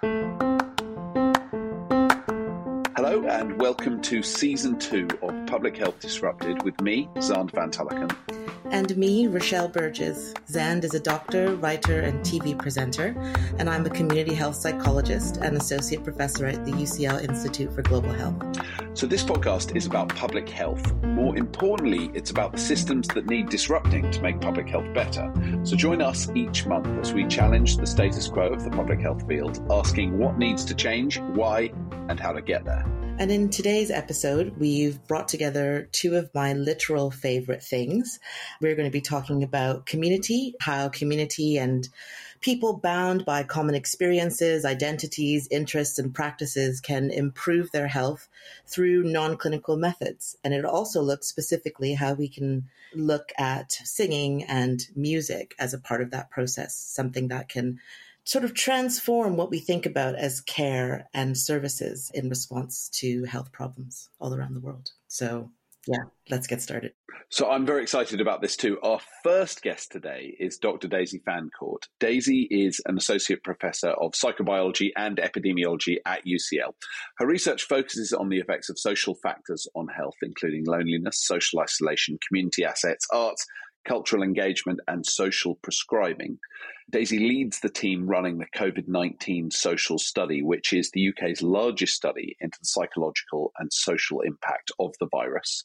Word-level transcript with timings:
Hello 0.00 0.30
and 3.28 3.60
welcome 3.60 4.00
to 4.02 4.22
season 4.22 4.78
two 4.78 5.08
of 5.22 5.34
Public 5.46 5.76
Health 5.76 5.98
Disrupted 5.98 6.62
with 6.62 6.80
me, 6.80 7.08
Xand 7.16 7.50
van 7.50 7.72
Tulleken. 7.72 8.14
And 8.70 8.96
me, 8.96 9.26
Rochelle 9.26 9.66
Burgess. 9.68 10.34
Xand 10.48 10.84
is 10.84 10.94
a 10.94 11.00
doctor, 11.00 11.56
writer, 11.56 12.00
and 12.00 12.20
TV 12.20 12.56
presenter, 12.56 13.16
and 13.58 13.68
I'm 13.68 13.84
a 13.86 13.90
community 13.90 14.34
health 14.34 14.54
psychologist 14.54 15.38
and 15.38 15.56
associate 15.56 16.04
professor 16.04 16.46
at 16.46 16.64
the 16.64 16.70
UCL 16.70 17.28
Institute 17.28 17.72
for 17.74 17.82
Global 17.82 18.12
Health. 18.12 18.40
So, 18.98 19.06
this 19.06 19.22
podcast 19.22 19.76
is 19.76 19.86
about 19.86 20.08
public 20.08 20.48
health. 20.48 20.92
More 21.04 21.36
importantly, 21.36 22.10
it's 22.14 22.32
about 22.32 22.50
the 22.50 22.58
systems 22.58 23.06
that 23.14 23.26
need 23.26 23.48
disrupting 23.48 24.10
to 24.10 24.20
make 24.20 24.40
public 24.40 24.68
health 24.68 24.92
better. 24.92 25.32
So, 25.62 25.76
join 25.76 26.02
us 26.02 26.28
each 26.34 26.66
month 26.66 26.88
as 26.98 27.14
we 27.14 27.24
challenge 27.28 27.76
the 27.76 27.86
status 27.86 28.26
quo 28.26 28.48
of 28.48 28.64
the 28.64 28.70
public 28.70 29.00
health 29.00 29.24
field, 29.28 29.64
asking 29.70 30.18
what 30.18 30.36
needs 30.36 30.64
to 30.64 30.74
change, 30.74 31.20
why, 31.20 31.72
and 32.08 32.18
how 32.18 32.32
to 32.32 32.42
get 32.42 32.64
there. 32.64 32.84
And 33.20 33.30
in 33.30 33.50
today's 33.50 33.92
episode, 33.92 34.56
we've 34.58 35.04
brought 35.06 35.28
together 35.28 35.88
two 35.92 36.16
of 36.16 36.34
my 36.34 36.54
literal 36.54 37.12
favorite 37.12 37.62
things. 37.62 38.18
We're 38.60 38.74
going 38.74 38.88
to 38.88 38.92
be 38.92 39.00
talking 39.00 39.44
about 39.44 39.86
community, 39.86 40.54
how 40.60 40.88
community 40.88 41.56
and 41.56 41.88
people 42.40 42.76
bound 42.76 43.24
by 43.24 43.42
common 43.42 43.74
experiences, 43.74 44.64
identities, 44.64 45.48
interests, 45.50 45.98
and 45.98 46.14
practices 46.14 46.80
can 46.80 47.10
improve 47.10 47.70
their 47.72 47.88
health 47.88 48.28
through 48.66 49.04
non 49.04 49.36
clinical 49.36 49.76
methods. 49.76 50.36
And 50.44 50.54
it 50.54 50.64
also 50.64 51.02
looks 51.02 51.26
specifically 51.26 51.94
how 51.94 52.14
we 52.14 52.28
can 52.28 52.68
look 52.94 53.32
at 53.38 53.72
singing 53.72 54.44
and 54.44 54.86
music 54.94 55.54
as 55.58 55.74
a 55.74 55.78
part 55.78 56.00
of 56.00 56.10
that 56.10 56.30
process, 56.30 56.74
something 56.74 57.28
that 57.28 57.48
can 57.48 57.80
sort 58.24 58.44
of 58.44 58.52
transform 58.52 59.36
what 59.36 59.50
we 59.50 59.58
think 59.58 59.86
about 59.86 60.14
as 60.14 60.42
care 60.42 61.08
and 61.14 61.36
services 61.36 62.10
in 62.12 62.28
response 62.28 62.90
to 62.90 63.24
health 63.24 63.50
problems 63.52 64.10
all 64.20 64.34
around 64.34 64.54
the 64.54 64.60
world. 64.60 64.90
So, 65.06 65.50
yeah, 65.86 66.04
let's 66.30 66.46
get 66.46 66.60
started. 66.60 66.92
So, 67.30 67.50
I'm 67.50 67.66
very 67.66 67.82
excited 67.82 68.20
about 68.20 68.40
this 68.40 68.56
too. 68.56 68.78
Our 68.82 69.00
first 69.22 69.62
guest 69.62 69.92
today 69.92 70.34
is 70.38 70.58
Dr. 70.58 70.88
Daisy 70.88 71.20
Fancourt. 71.24 71.86
Daisy 72.00 72.46
is 72.50 72.80
an 72.86 72.96
associate 72.96 73.44
professor 73.44 73.90
of 73.90 74.12
psychobiology 74.12 74.90
and 74.96 75.18
epidemiology 75.18 75.96
at 76.06 76.24
UCL. 76.24 76.72
Her 77.18 77.26
research 77.26 77.64
focuses 77.64 78.12
on 78.12 78.28
the 78.28 78.38
effects 78.38 78.68
of 78.70 78.78
social 78.78 79.14
factors 79.22 79.66
on 79.74 79.88
health, 79.88 80.16
including 80.22 80.64
loneliness, 80.66 81.24
social 81.24 81.60
isolation, 81.60 82.18
community 82.26 82.64
assets, 82.64 83.06
arts, 83.12 83.44
cultural 83.88 84.22
engagement, 84.22 84.80
and 84.86 85.04
social 85.04 85.56
prescribing. 85.62 86.38
Daisy 86.90 87.18
leads 87.18 87.60
the 87.60 87.68
team 87.68 88.06
running 88.06 88.38
the 88.38 88.46
COVID 88.54 88.86
19 88.86 89.50
social 89.50 89.98
study, 89.98 90.42
which 90.42 90.72
is 90.72 90.90
the 90.90 91.08
UK's 91.08 91.42
largest 91.42 91.94
study 91.94 92.36
into 92.40 92.58
the 92.60 92.66
psychological 92.66 93.52
and 93.58 93.72
social 93.72 94.20
impact 94.20 94.70
of 94.78 94.94
the 95.00 95.08
virus. 95.10 95.64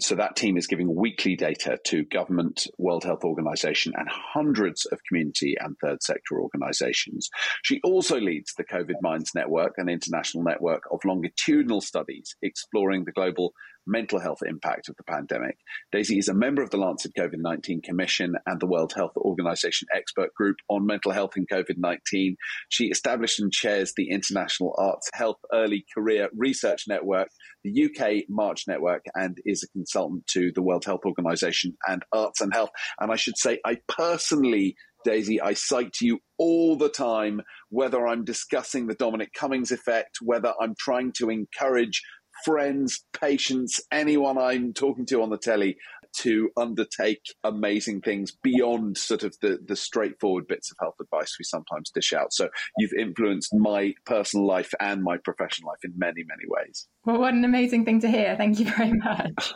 So 0.00 0.16
that 0.16 0.34
team 0.34 0.56
is 0.56 0.66
giving 0.66 0.96
weekly 0.96 1.36
data 1.36 1.78
to 1.86 2.04
government, 2.06 2.66
World 2.76 3.04
Health 3.04 3.22
Organization, 3.22 3.92
and 3.96 4.08
hundreds 4.08 4.84
of 4.86 4.98
community 5.08 5.56
and 5.60 5.76
third 5.78 6.02
sector 6.02 6.40
organizations. 6.40 7.30
She 7.62 7.80
also 7.84 8.18
leads 8.18 8.52
the 8.54 8.64
COVID 8.64 9.00
Minds 9.00 9.32
Network, 9.34 9.74
an 9.76 9.88
international 9.88 10.42
network 10.42 10.82
of 10.90 11.04
longitudinal 11.04 11.80
studies 11.80 12.34
exploring 12.42 13.04
the 13.04 13.12
global 13.12 13.52
mental 13.86 14.18
health 14.18 14.40
impact 14.46 14.88
of 14.88 14.96
the 14.96 15.04
pandemic. 15.04 15.56
Daisy 15.92 16.18
is 16.18 16.28
a 16.28 16.34
member 16.34 16.62
of 16.62 16.70
the 16.70 16.76
Lancet 16.76 17.12
COVID 17.18 17.38
19 17.38 17.82
Commission 17.82 18.34
and 18.46 18.60
the 18.60 18.66
World 18.66 18.92
Health 18.94 19.16
Organization 19.16 19.88
expert 19.94 20.34
group 20.34 20.56
on 20.68 20.86
mental 20.86 21.12
health 21.12 21.36
in 21.36 21.46
COVID 21.46 21.76
19. 21.78 22.36
She 22.68 22.86
established 22.86 23.40
and 23.40 23.52
chairs 23.52 23.92
the 23.96 24.10
International 24.10 24.74
Arts 24.78 25.10
Health 25.14 25.38
Early 25.52 25.84
Career 25.94 26.28
Research 26.36 26.84
Network, 26.88 27.28
the 27.64 27.84
UK 27.84 28.24
March 28.28 28.64
Network, 28.66 29.04
and 29.14 29.38
is 29.44 29.62
a 29.62 29.68
consultant 29.68 30.26
to 30.28 30.52
the 30.54 30.62
World 30.62 30.84
Health 30.84 31.02
Organization 31.04 31.76
and 31.86 32.02
Arts 32.12 32.40
and 32.40 32.52
Health. 32.52 32.70
And 33.00 33.12
I 33.12 33.16
should 33.16 33.38
say, 33.38 33.60
I 33.64 33.78
personally 33.88 34.76
Daisy, 35.06 35.40
I 35.40 35.54
cite 35.54 36.00
you 36.00 36.18
all 36.36 36.76
the 36.76 36.88
time, 36.88 37.40
whether 37.70 38.08
I'm 38.08 38.24
discussing 38.24 38.88
the 38.88 38.94
Dominic 38.94 39.32
Cummings 39.32 39.70
effect, 39.70 40.18
whether 40.20 40.52
I'm 40.60 40.74
trying 40.76 41.12
to 41.18 41.30
encourage 41.30 42.02
friends, 42.44 43.04
patients, 43.12 43.80
anyone 43.90 44.38
I'm 44.38 44.72
talking 44.72 45.06
to 45.06 45.22
on 45.22 45.30
the 45.30 45.38
telly 45.38 45.76
to 46.18 46.50
undertake 46.56 47.20
amazing 47.44 48.00
things 48.00 48.30
beyond 48.30 48.96
sort 48.96 49.22
of 49.22 49.36
the, 49.42 49.58
the 49.66 49.76
straightforward 49.76 50.46
bits 50.46 50.70
of 50.70 50.76
health 50.80 50.94
advice 51.00 51.36
we 51.38 51.44
sometimes 51.44 51.90
dish 51.90 52.12
out. 52.12 52.32
So 52.32 52.48
you've 52.78 52.94
influenced 52.94 53.54
my 53.54 53.94
personal 54.06 54.46
life 54.46 54.72
and 54.80 55.02
my 55.02 55.18
professional 55.18 55.68
life 55.68 55.84
in 55.84 55.92
many, 55.96 56.24
many 56.26 56.44
ways. 56.48 56.88
Well, 57.04 57.18
what 57.20 57.34
an 57.34 57.44
amazing 57.44 57.84
thing 57.84 58.00
to 58.00 58.08
hear. 58.08 58.34
Thank 58.36 58.58
you 58.58 58.70
very 58.70 58.92
much. 58.92 59.52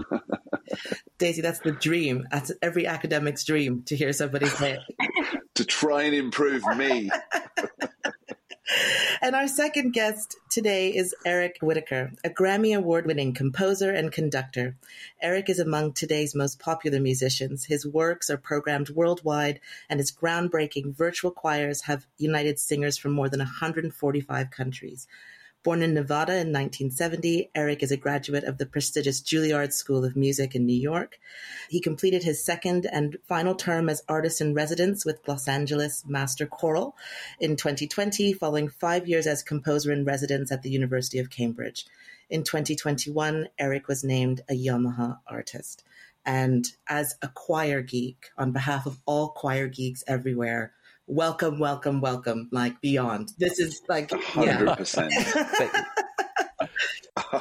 Daisy, 1.18 1.42
that's 1.42 1.60
the 1.60 1.72
dream. 1.72 2.26
That's 2.30 2.52
every 2.62 2.86
academic's 2.86 3.44
dream 3.44 3.82
to 3.86 3.96
hear 3.96 4.12
somebody 4.12 4.46
say 4.46 4.72
it. 4.72 5.40
to 5.54 5.64
try 5.64 6.02
and 6.02 6.14
improve 6.14 6.62
me. 6.76 7.10
And 9.22 9.34
our 9.34 9.48
second 9.48 9.92
guest 9.92 10.36
today 10.48 10.94
is 10.94 11.14
Eric 11.26 11.58
Whitacre, 11.60 12.12
a 12.24 12.30
Grammy 12.30 12.76
Award 12.76 13.06
winning 13.06 13.34
composer 13.34 13.90
and 13.90 14.10
conductor. 14.10 14.76
Eric 15.20 15.50
is 15.50 15.58
among 15.58 15.92
today's 15.92 16.34
most 16.34 16.58
popular 16.58 17.00
musicians. 17.00 17.66
His 17.66 17.86
works 17.86 18.30
are 18.30 18.38
programmed 18.38 18.90
worldwide, 18.90 19.60
and 19.88 20.00
his 20.00 20.10
groundbreaking 20.10 20.94
virtual 20.96 21.30
choirs 21.30 21.82
have 21.82 22.06
united 22.16 22.58
singers 22.58 22.96
from 22.96 23.12
more 23.12 23.28
than 23.28 23.40
145 23.40 24.50
countries. 24.50 25.06
Born 25.62 25.82
in 25.82 25.92
Nevada 25.92 26.32
in 26.32 26.52
1970, 26.54 27.50
Eric 27.54 27.82
is 27.82 27.92
a 27.92 27.96
graduate 27.98 28.44
of 28.44 28.56
the 28.56 28.64
prestigious 28.64 29.20
Juilliard 29.20 29.74
School 29.74 30.06
of 30.06 30.16
Music 30.16 30.54
in 30.54 30.64
New 30.64 30.80
York. 30.80 31.18
He 31.68 31.82
completed 31.82 32.22
his 32.22 32.42
second 32.42 32.86
and 32.90 33.18
final 33.28 33.54
term 33.54 33.90
as 33.90 34.02
artist 34.08 34.40
in 34.40 34.54
residence 34.54 35.04
with 35.04 35.20
Los 35.28 35.46
Angeles 35.48 36.02
Master 36.06 36.46
Chorale 36.46 36.96
in 37.38 37.56
2020, 37.56 38.32
following 38.32 38.70
five 38.70 39.06
years 39.06 39.26
as 39.26 39.42
composer 39.42 39.92
in 39.92 40.06
residence 40.06 40.50
at 40.50 40.62
the 40.62 40.70
University 40.70 41.18
of 41.18 41.28
Cambridge. 41.28 41.84
In 42.30 42.42
2021, 42.42 43.48
Eric 43.58 43.86
was 43.86 44.02
named 44.02 44.40
a 44.48 44.54
Yamaha 44.54 45.18
artist. 45.26 45.84
And 46.24 46.66
as 46.88 47.16
a 47.20 47.28
choir 47.28 47.82
geek, 47.82 48.30
on 48.38 48.52
behalf 48.52 48.86
of 48.86 48.98
all 49.04 49.28
choir 49.28 49.68
geeks 49.68 50.04
everywhere, 50.06 50.72
welcome, 51.10 51.58
welcome, 51.58 52.00
welcome, 52.00 52.48
like 52.52 52.80
beyond. 52.80 53.32
This 53.38 53.58
is 53.58 53.82
like 53.88 54.08
100%. 54.08 55.10
Yeah. 55.10 56.66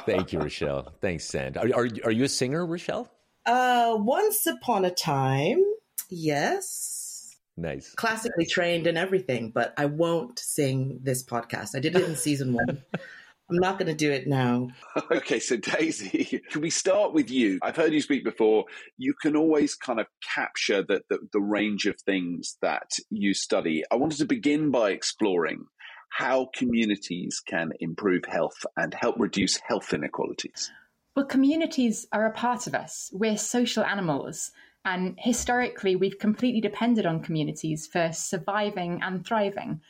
Thank 0.06 0.32
you, 0.32 0.40
Rochelle. 0.40 0.92
Thanks, 1.00 1.24
Xand. 1.26 1.56
Are, 1.56 1.68
are, 1.78 1.88
are 2.04 2.10
you 2.10 2.24
a 2.24 2.28
singer, 2.28 2.66
Rochelle? 2.66 3.08
Uh, 3.46 3.96
once 3.98 4.46
upon 4.46 4.84
a 4.84 4.90
time, 4.90 5.62
yes. 6.08 7.36
Nice. 7.56 7.94
Classically 7.94 8.46
trained 8.46 8.86
and 8.86 8.98
everything, 8.98 9.50
but 9.50 9.72
I 9.76 9.86
won't 9.86 10.38
sing 10.38 11.00
this 11.02 11.24
podcast. 11.24 11.70
I 11.74 11.80
did 11.80 11.96
it 11.96 12.04
in 12.04 12.16
season 12.16 12.52
one. 12.52 12.82
I'm 13.50 13.56
not 13.56 13.78
going 13.78 13.88
to 13.88 13.94
do 13.94 14.10
it 14.12 14.26
now. 14.26 14.68
Okay, 15.10 15.40
so 15.40 15.56
Daisy, 15.56 16.40
can 16.50 16.60
we 16.60 16.70
start 16.70 17.12
with 17.12 17.30
you? 17.30 17.58
I've 17.62 17.76
heard 17.76 17.92
you 17.92 18.00
speak 18.00 18.22
before. 18.22 18.64
You 18.96 19.12
can 19.20 19.34
always 19.34 19.74
kind 19.74 19.98
of 19.98 20.06
capture 20.34 20.82
the, 20.82 21.02
the, 21.08 21.18
the 21.32 21.40
range 21.40 21.86
of 21.86 21.96
things 22.00 22.56
that 22.62 22.92
you 23.10 23.34
study. 23.34 23.82
I 23.90 23.96
wanted 23.96 24.18
to 24.18 24.24
begin 24.24 24.70
by 24.70 24.90
exploring 24.90 25.64
how 26.10 26.48
communities 26.54 27.40
can 27.44 27.70
improve 27.80 28.22
health 28.28 28.64
and 28.76 28.94
help 28.94 29.16
reduce 29.18 29.58
health 29.66 29.92
inequalities. 29.92 30.70
Well, 31.16 31.26
communities 31.26 32.06
are 32.12 32.26
a 32.26 32.32
part 32.32 32.66
of 32.66 32.74
us. 32.74 33.10
We're 33.12 33.36
social 33.36 33.84
animals. 33.84 34.52
And 34.84 35.16
historically, 35.18 35.96
we've 35.96 36.18
completely 36.18 36.60
depended 36.60 37.04
on 37.04 37.22
communities 37.22 37.86
for 37.86 38.12
surviving 38.12 39.00
and 39.02 39.26
thriving. 39.26 39.80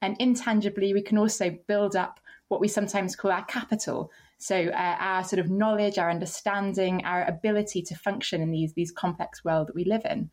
And 0.00 0.16
intangibly, 0.20 0.94
we 0.94 1.02
can 1.02 1.18
also 1.18 1.50
build 1.66 1.96
up 1.96 2.20
what 2.48 2.60
we 2.60 2.68
sometimes 2.68 3.16
call 3.16 3.30
our 3.30 3.44
capital. 3.44 4.10
So 4.38 4.56
uh, 4.56 4.96
our 4.98 5.24
sort 5.24 5.40
of 5.40 5.50
knowledge, 5.50 5.98
our 5.98 6.10
understanding, 6.10 7.04
our 7.04 7.24
ability 7.24 7.82
to 7.82 7.94
function 7.94 8.40
in 8.40 8.50
these 8.50 8.72
these 8.72 8.92
complex 8.92 9.44
world 9.44 9.68
that 9.68 9.74
we 9.74 9.84
live 9.84 10.04
in. 10.04 10.30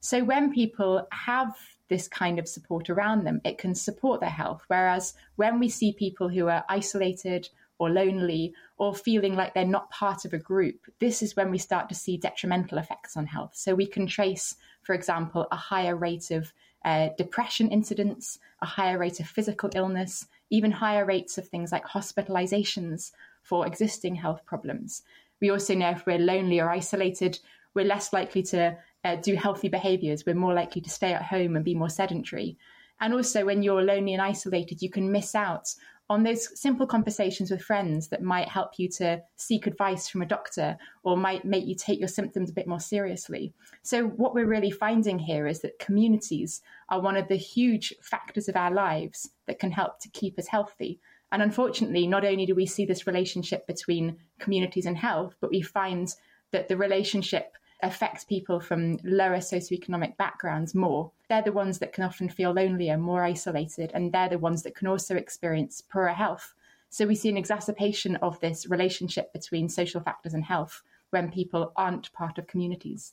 So 0.00 0.22
when 0.22 0.52
people 0.52 1.06
have 1.12 1.56
this 1.88 2.08
kind 2.08 2.38
of 2.38 2.48
support 2.48 2.90
around 2.90 3.24
them, 3.24 3.40
it 3.44 3.58
can 3.58 3.74
support 3.74 4.20
their 4.20 4.30
health. 4.30 4.62
Whereas 4.68 5.14
when 5.36 5.58
we 5.58 5.68
see 5.68 5.92
people 5.92 6.28
who 6.28 6.48
are 6.48 6.64
isolated 6.68 7.48
or 7.78 7.90
lonely 7.90 8.54
or 8.78 8.94
feeling 8.94 9.36
like 9.36 9.54
they're 9.54 9.64
not 9.64 9.90
part 9.90 10.24
of 10.24 10.32
a 10.32 10.38
group, 10.38 10.86
this 11.00 11.22
is 11.22 11.36
when 11.36 11.50
we 11.50 11.58
start 11.58 11.88
to 11.88 11.94
see 11.94 12.16
detrimental 12.16 12.78
effects 12.78 13.16
on 13.16 13.26
health. 13.26 13.52
So 13.54 13.74
we 13.74 13.86
can 13.86 14.06
trace, 14.06 14.56
for 14.82 14.94
example, 14.94 15.46
a 15.50 15.56
higher 15.56 15.96
rate 15.96 16.30
of 16.30 16.52
uh, 16.84 17.08
depression 17.18 17.70
incidents, 17.70 18.38
a 18.62 18.66
higher 18.66 18.98
rate 18.98 19.20
of 19.20 19.26
physical 19.26 19.70
illness, 19.74 20.26
even 20.50 20.70
higher 20.70 21.04
rates 21.04 21.38
of 21.38 21.48
things 21.48 21.72
like 21.72 21.84
hospitalizations 21.84 23.12
for 23.42 23.66
existing 23.66 24.14
health 24.14 24.44
problems. 24.46 25.02
We 25.40 25.50
also 25.50 25.74
know 25.74 25.90
if 25.90 26.06
we're 26.06 26.18
lonely 26.18 26.60
or 26.60 26.70
isolated, 26.70 27.38
we're 27.74 27.84
less 27.84 28.12
likely 28.12 28.42
to 28.44 28.76
uh, 29.04 29.16
do 29.16 29.34
healthy 29.36 29.68
behaviors. 29.68 30.24
We're 30.24 30.34
more 30.34 30.54
likely 30.54 30.80
to 30.82 30.90
stay 30.90 31.12
at 31.12 31.22
home 31.22 31.56
and 31.56 31.64
be 31.64 31.74
more 31.74 31.90
sedentary. 31.90 32.56
And 33.00 33.12
also, 33.12 33.44
when 33.44 33.62
you're 33.62 33.82
lonely 33.82 34.14
and 34.14 34.22
isolated, 34.22 34.80
you 34.80 34.90
can 34.90 35.12
miss 35.12 35.34
out 35.34 35.68
on 36.08 36.22
those 36.22 36.58
simple 36.58 36.86
conversations 36.86 37.50
with 37.50 37.60
friends 37.60 38.08
that 38.08 38.22
might 38.22 38.48
help 38.48 38.78
you 38.78 38.88
to 38.88 39.20
seek 39.36 39.66
advice 39.66 40.08
from 40.08 40.22
a 40.22 40.26
doctor 40.26 40.78
or 41.02 41.16
might 41.16 41.44
make 41.44 41.66
you 41.66 41.74
take 41.74 41.98
your 41.98 42.08
symptoms 42.08 42.48
a 42.48 42.54
bit 42.54 42.66
more 42.66 42.80
seriously. 42.80 43.52
So, 43.82 44.06
what 44.06 44.34
we're 44.34 44.46
really 44.46 44.70
finding 44.70 45.18
here 45.18 45.46
is 45.46 45.60
that 45.60 45.78
communities 45.78 46.62
are 46.88 47.00
one 47.00 47.16
of 47.16 47.28
the 47.28 47.36
huge 47.36 47.92
factors 48.00 48.48
of 48.48 48.56
our 48.56 48.72
lives 48.72 49.30
that 49.46 49.58
can 49.58 49.70
help 49.70 50.00
to 50.00 50.08
keep 50.10 50.38
us 50.38 50.48
healthy. 50.48 51.00
And 51.32 51.42
unfortunately, 51.42 52.06
not 52.06 52.24
only 52.24 52.46
do 52.46 52.54
we 52.54 52.66
see 52.66 52.84
this 52.84 53.06
relationship 53.06 53.66
between 53.66 54.16
communities 54.38 54.86
and 54.86 54.96
health, 54.96 55.34
but 55.40 55.50
we 55.50 55.62
find 55.62 56.14
that 56.52 56.68
the 56.68 56.76
relationship 56.76 57.56
affects 57.82 58.24
people 58.24 58.60
from 58.60 58.98
lower 59.04 59.38
socioeconomic 59.38 60.16
backgrounds 60.16 60.74
more. 60.74 61.10
They're 61.28 61.42
the 61.42 61.52
ones 61.52 61.78
that 61.80 61.92
can 61.92 62.04
often 62.04 62.28
feel 62.28 62.52
lonelier, 62.52 62.96
more 62.96 63.22
isolated, 63.22 63.90
and 63.92 64.12
they're 64.12 64.28
the 64.28 64.38
ones 64.38 64.62
that 64.62 64.74
can 64.74 64.86
also 64.86 65.16
experience 65.16 65.82
poorer 65.82 66.14
health. 66.14 66.54
So 66.88 67.06
we 67.06 67.14
see 67.14 67.28
an 67.28 67.36
exacerbation 67.36 68.16
of 68.16 68.40
this 68.40 68.66
relationship 68.68 69.32
between 69.32 69.68
social 69.68 70.00
factors 70.00 70.34
and 70.34 70.44
health 70.44 70.82
when 71.10 71.30
people 71.30 71.72
aren't 71.76 72.12
part 72.12 72.38
of 72.38 72.46
communities. 72.46 73.12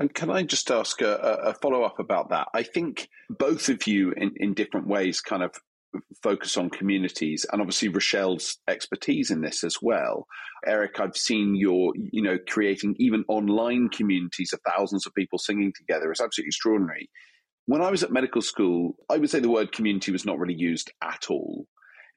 And 0.00 0.12
can 0.14 0.30
I 0.30 0.42
just 0.42 0.70
ask 0.70 1.02
a, 1.02 1.14
a 1.14 1.54
follow 1.54 1.82
up 1.82 2.00
about 2.00 2.30
that? 2.30 2.48
I 2.54 2.62
think 2.62 3.08
both 3.28 3.68
of 3.68 3.86
you, 3.86 4.12
in, 4.16 4.32
in 4.36 4.54
different 4.54 4.88
ways, 4.88 5.20
kind 5.20 5.42
of 5.42 5.54
focus 6.22 6.56
on 6.56 6.70
communities 6.70 7.44
and 7.50 7.60
obviously 7.60 7.88
Rochelle's 7.88 8.56
expertise 8.66 9.30
in 9.30 9.42
this 9.42 9.62
as 9.62 9.76
well. 9.82 10.26
Eric, 10.66 11.00
I've 11.00 11.16
seen 11.16 11.54
your, 11.54 11.92
you 11.96 12.22
know, 12.22 12.38
creating 12.48 12.94
even 12.98 13.24
online 13.28 13.90
communities 13.90 14.54
of 14.54 14.60
thousands 14.66 15.06
of 15.06 15.14
people 15.14 15.38
singing 15.38 15.72
together. 15.76 16.10
It's 16.10 16.22
absolutely 16.22 16.48
extraordinary. 16.48 17.10
When 17.66 17.82
I 17.82 17.90
was 17.90 18.02
at 18.02 18.10
medical 18.10 18.40
school, 18.40 18.96
I 19.10 19.18
would 19.18 19.28
say 19.28 19.40
the 19.40 19.50
word 19.50 19.72
community 19.72 20.12
was 20.12 20.24
not 20.24 20.38
really 20.38 20.54
used 20.54 20.90
at 21.02 21.26
all. 21.28 21.66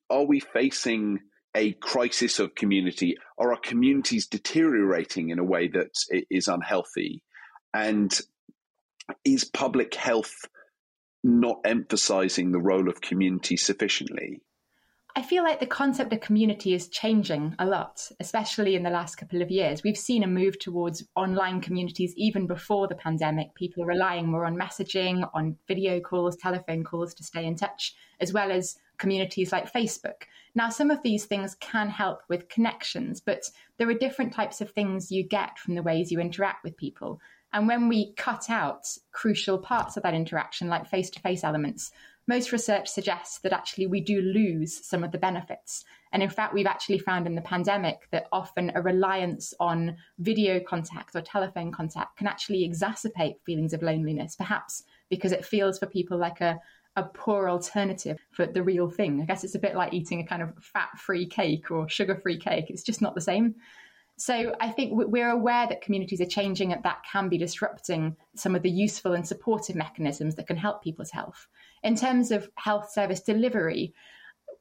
Are 0.10 0.26
we 0.26 0.40
facing 0.40 1.20
a 1.54 1.74
crisis 1.74 2.40
of 2.40 2.56
community? 2.56 3.18
Are 3.38 3.52
our 3.52 3.60
communities 3.60 4.28
deteriorating 4.28 5.32
in 5.32 5.40
a 5.40 5.44
way 5.44 5.68
that 5.68 5.90
is 6.32 6.48
unhealthy? 6.48 7.22
And 7.74 8.18
is 9.26 9.44
public 9.44 9.96
health 9.96 10.48
not 11.24 11.60
emphasizing 11.66 12.52
the 12.52 12.62
role 12.62 12.90
of 12.90 13.02
community 13.02 13.58
sufficiently? 13.58 14.42
I 15.16 15.22
feel 15.22 15.44
like 15.44 15.60
the 15.60 15.68
concept 15.68 16.12
of 16.12 16.22
community 16.22 16.74
is 16.74 16.90
changing 16.90 17.56
a 17.60 17.68
lot, 17.68 18.10
especially 18.20 18.76
in 18.76 18.82
the 18.82 18.90
last 18.90 19.16
couple 19.16 19.44
of 19.44 19.52
years. 19.52 19.84
We've 19.84 19.98
seen 19.98 20.24
a 20.24 20.28
move 20.28 20.58
towards 20.58 21.04
online 21.16 21.62
communities 21.62 22.16
even 22.18 22.48
before 22.48 22.88
the 22.88 22.96
pandemic. 22.96 23.54
People 23.54 23.84
are 23.84 23.88
relying 23.88 24.26
more 24.26 24.44
on 24.44 24.58
messaging, 24.58 25.30
on 25.36 25.56
video 25.68 26.00
calls, 26.00 26.36
telephone 26.36 26.84
calls 26.84 27.14
to 27.14 27.24
stay 27.24 27.46
in 27.46 27.56
touch, 27.56 27.94
as 28.20 28.34
well 28.34 28.52
as 28.52 28.76
communities 28.98 29.52
like 29.52 29.72
Facebook. 29.72 30.24
Now, 30.56 30.70
some 30.70 30.90
of 30.90 31.04
these 31.04 31.26
things 31.26 31.56
can 31.60 31.90
help 31.90 32.22
with 32.28 32.50
connections, 32.50 33.22
but 33.22 33.44
there 33.78 33.90
are 33.90 33.94
different 33.94 34.34
types 34.34 34.62
of 34.62 34.72
things 34.72 35.12
you 35.12 35.24
get 35.28 35.60
from 35.60 35.76
the 35.76 35.84
ways 35.84 36.12
you 36.12 36.20
interact 36.20 36.64
with 36.64 36.76
people. 36.76 37.20
And 37.54 37.68
when 37.68 37.88
we 37.88 38.14
cut 38.14 38.50
out 38.50 38.88
crucial 39.12 39.60
parts 39.60 39.96
of 39.96 40.04
that 40.04 40.16
interaction, 40.16 40.68
like 40.68 40.88
face 40.88 41.10
to 41.12 41.20
face 41.20 41.44
elements, 41.44 41.92
most 42.28 42.52
research 42.52 42.88
suggests 42.88 43.40
that 43.40 43.54
actually 43.54 43.86
we 43.86 44.02
do 44.02 44.22
lose 44.22 44.86
some 44.86 45.04
of 45.04 45.12
the 45.12 45.18
benefits. 45.18 45.84
And 46.12 46.24
in 46.24 46.30
fact, 46.30 46.54
we've 46.54 46.66
actually 46.66 47.00
found 47.00 47.28
in 47.28 47.36
the 47.36 47.42
pandemic 47.42 48.08
that 48.12 48.28
often 48.32 48.72
a 48.76 48.82
reliance 48.82 49.54
on 49.60 49.98
video 50.20 50.60
contact 50.60 51.16
or 51.16 51.22
telephone 51.22 51.72
contact 51.72 52.18
can 52.18 52.28
actually 52.28 52.68
exacerbate 52.68 53.42
feelings 53.46 53.74
of 53.74 53.82
loneliness, 53.82 54.36
perhaps 54.36 54.84
because 55.10 55.32
it 55.32 55.46
feels 55.46 55.78
for 55.78 55.86
people 55.86 56.18
like 56.18 56.40
a, 56.40 56.60
a 56.96 57.04
poor 57.04 57.50
alternative 57.50 58.20
for 58.32 58.46
the 58.46 58.64
real 58.64 58.90
thing. 58.90 59.22
I 59.22 59.26
guess 59.26 59.44
it's 59.44 59.56
a 59.56 59.60
bit 59.60 59.76
like 59.76 59.94
eating 59.94 60.22
a 60.22 60.26
kind 60.26 60.42
of 60.42 60.54
fat 60.64 60.98
free 60.98 61.26
cake 61.26 61.72
or 61.72 61.90
sugar 61.90 62.16
free 62.16 62.40
cake. 62.40 62.70
It's 62.70 62.84
just 62.84 63.02
not 63.02 63.16
the 63.16 63.22
same. 63.22 63.56
So 64.18 64.56
I 64.60 64.70
think 64.70 64.92
we're 64.94 65.32
aware 65.32 65.68
that 65.68 65.82
communities 65.82 66.22
are 66.22 66.26
changing 66.26 66.72
and 66.72 66.84
that 66.84 67.04
can 67.12 67.30
be 67.30 67.38
disrupting 67.38 68.16
some 68.36 68.56
of 68.56 68.62
the 68.62 68.70
useful 68.70 69.14
and 69.14 69.28
supportive 69.28 69.76
mechanisms 69.76 70.36
that 70.36 70.48
can 70.48 70.58
help 70.58 70.84
people's 70.84 71.12
health. 71.12 71.48
In 71.84 71.96
terms 71.96 72.32
of 72.32 72.50
health 72.56 72.92
service 72.92 73.22
delivery, 73.22 73.94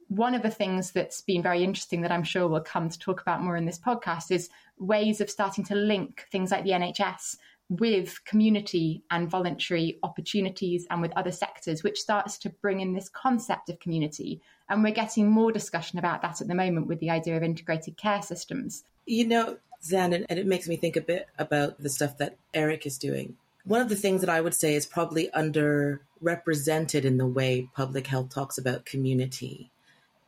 one 0.08 0.34
of 0.34 0.42
the 0.42 0.50
things 0.50 0.92
that's 0.92 1.20
been 1.20 1.42
very 1.42 1.62
interesting 1.62 2.02
that 2.02 2.12
I'm 2.12 2.24
sure 2.24 2.48
we'll 2.48 2.60
come 2.60 2.88
to 2.88 2.98
talk 2.98 3.20
about 3.20 3.42
more 3.42 3.56
in 3.56 3.64
this 3.66 3.78
podcast 3.78 4.30
is 4.30 4.50
ways 4.78 5.20
of 5.20 5.30
starting 5.30 5.64
to 5.64 5.74
link 5.74 6.26
things 6.30 6.50
like 6.50 6.64
the 6.64 6.70
NHS 6.70 7.36
with 7.78 8.22
community 8.24 9.02
and 9.10 9.30
voluntary 9.30 9.98
opportunities 10.02 10.86
and 10.90 11.00
with 11.00 11.12
other 11.16 11.32
sectors, 11.32 11.82
which 11.82 12.00
starts 12.00 12.36
to 12.38 12.50
bring 12.50 12.80
in 12.80 12.92
this 12.92 13.08
concept 13.08 13.70
of 13.70 13.80
community. 13.80 14.40
And 14.68 14.82
we're 14.82 14.92
getting 14.92 15.30
more 15.30 15.52
discussion 15.52 15.98
about 15.98 16.20
that 16.22 16.40
at 16.40 16.48
the 16.48 16.54
moment 16.54 16.86
with 16.86 17.00
the 17.00 17.10
idea 17.10 17.36
of 17.36 17.42
integrated 17.42 17.96
care 17.96 18.20
systems. 18.20 18.84
You 19.06 19.26
know, 19.26 19.56
Zan, 19.82 20.12
and 20.12 20.38
it 20.38 20.46
makes 20.46 20.68
me 20.68 20.76
think 20.76 20.96
a 20.96 21.00
bit 21.00 21.28
about 21.38 21.80
the 21.82 21.88
stuff 21.88 22.18
that 22.18 22.36
Eric 22.52 22.84
is 22.86 22.98
doing. 22.98 23.36
One 23.64 23.80
of 23.80 23.88
the 23.88 23.96
things 23.96 24.20
that 24.20 24.30
I 24.30 24.40
would 24.40 24.54
say 24.54 24.74
is 24.74 24.86
probably 24.86 25.30
underrepresented 25.34 27.04
in 27.04 27.16
the 27.16 27.26
way 27.26 27.68
public 27.74 28.06
health 28.06 28.34
talks 28.34 28.58
about 28.58 28.84
community 28.84 29.70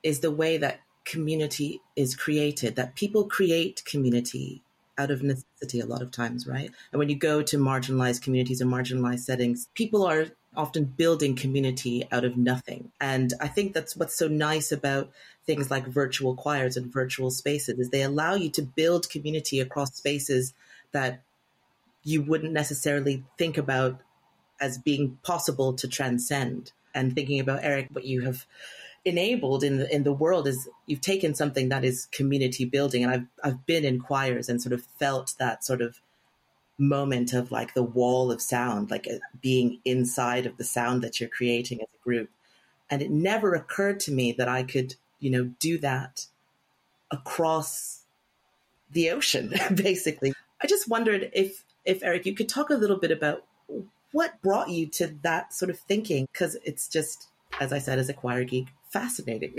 is 0.02 0.20
the 0.20 0.30
way 0.30 0.56
that 0.58 0.80
community 1.04 1.80
is 1.94 2.16
created, 2.16 2.76
that 2.76 2.94
people 2.94 3.24
create 3.24 3.84
community 3.84 4.62
out 4.98 5.10
of 5.10 5.22
necessity 5.22 5.80
a 5.80 5.86
lot 5.86 6.02
of 6.02 6.10
times, 6.10 6.46
right? 6.46 6.70
And 6.92 6.98
when 6.98 7.08
you 7.08 7.16
go 7.16 7.42
to 7.42 7.58
marginalized 7.58 8.22
communities 8.22 8.60
and 8.60 8.70
marginalized 8.70 9.20
settings, 9.20 9.68
people 9.74 10.06
are 10.06 10.26
often 10.56 10.84
building 10.84 11.34
community 11.34 12.06
out 12.12 12.24
of 12.24 12.36
nothing. 12.36 12.92
And 13.00 13.32
I 13.40 13.48
think 13.48 13.72
that's 13.72 13.96
what's 13.96 14.16
so 14.16 14.28
nice 14.28 14.70
about 14.70 15.10
things 15.46 15.70
like 15.70 15.86
virtual 15.86 16.34
choirs 16.34 16.76
and 16.76 16.92
virtual 16.92 17.30
spaces 17.30 17.78
is 17.78 17.90
they 17.90 18.02
allow 18.02 18.34
you 18.34 18.50
to 18.50 18.62
build 18.62 19.10
community 19.10 19.60
across 19.60 19.94
spaces 19.94 20.54
that 20.92 21.22
you 22.02 22.22
wouldn't 22.22 22.52
necessarily 22.52 23.24
think 23.36 23.58
about 23.58 24.00
as 24.60 24.78
being 24.78 25.18
possible 25.22 25.72
to 25.74 25.88
transcend. 25.88 26.72
And 26.94 27.12
thinking 27.12 27.40
about 27.40 27.64
Eric, 27.64 27.88
what 27.90 28.04
you 28.04 28.20
have 28.20 28.46
enabled 29.04 29.62
in 29.62 29.78
the 29.78 29.94
in 29.94 30.02
the 30.02 30.12
world 30.12 30.46
is 30.48 30.68
you've 30.86 31.00
taken 31.00 31.34
something 31.34 31.68
that 31.68 31.84
is 31.84 32.06
community 32.06 32.64
building, 32.64 33.04
and 33.04 33.12
I've 33.12 33.26
I've 33.42 33.66
been 33.66 33.84
in 33.84 34.00
choirs 34.00 34.48
and 34.48 34.60
sort 34.60 34.72
of 34.72 34.84
felt 34.98 35.34
that 35.38 35.64
sort 35.64 35.82
of 35.82 36.00
moment 36.78 37.32
of 37.32 37.50
like 37.50 37.74
the 37.74 37.82
wall 37.82 38.30
of 38.32 38.40
sound, 38.40 38.90
like 38.90 39.06
uh, 39.08 39.18
being 39.40 39.80
inside 39.84 40.46
of 40.46 40.56
the 40.56 40.64
sound 40.64 41.02
that 41.02 41.20
you're 41.20 41.28
creating 41.28 41.80
as 41.80 41.88
a 41.94 42.04
group. 42.04 42.30
And 42.90 43.02
it 43.02 43.10
never 43.10 43.54
occurred 43.54 44.00
to 44.00 44.12
me 44.12 44.32
that 44.32 44.48
I 44.48 44.62
could, 44.62 44.94
you 45.20 45.30
know, 45.30 45.52
do 45.58 45.78
that 45.78 46.26
across 47.10 48.02
the 48.90 49.10
ocean, 49.10 49.52
basically. 49.74 50.34
I 50.62 50.66
just 50.66 50.88
wondered 50.88 51.30
if, 51.32 51.64
if 51.84 52.02
Eric, 52.02 52.26
you 52.26 52.34
could 52.34 52.48
talk 52.48 52.70
a 52.70 52.74
little 52.74 52.98
bit 52.98 53.10
about 53.10 53.44
what 54.12 54.40
brought 54.42 54.68
you 54.68 54.86
to 54.86 55.14
that 55.22 55.52
sort 55.52 55.70
of 55.70 55.78
thinking, 55.78 56.28
because 56.32 56.56
it's 56.64 56.88
just, 56.88 57.28
as 57.60 57.72
I 57.72 57.78
said, 57.78 57.98
as 57.98 58.08
a 58.08 58.14
choir 58.14 58.44
geek, 58.44 58.68
fascinating. 58.94 59.56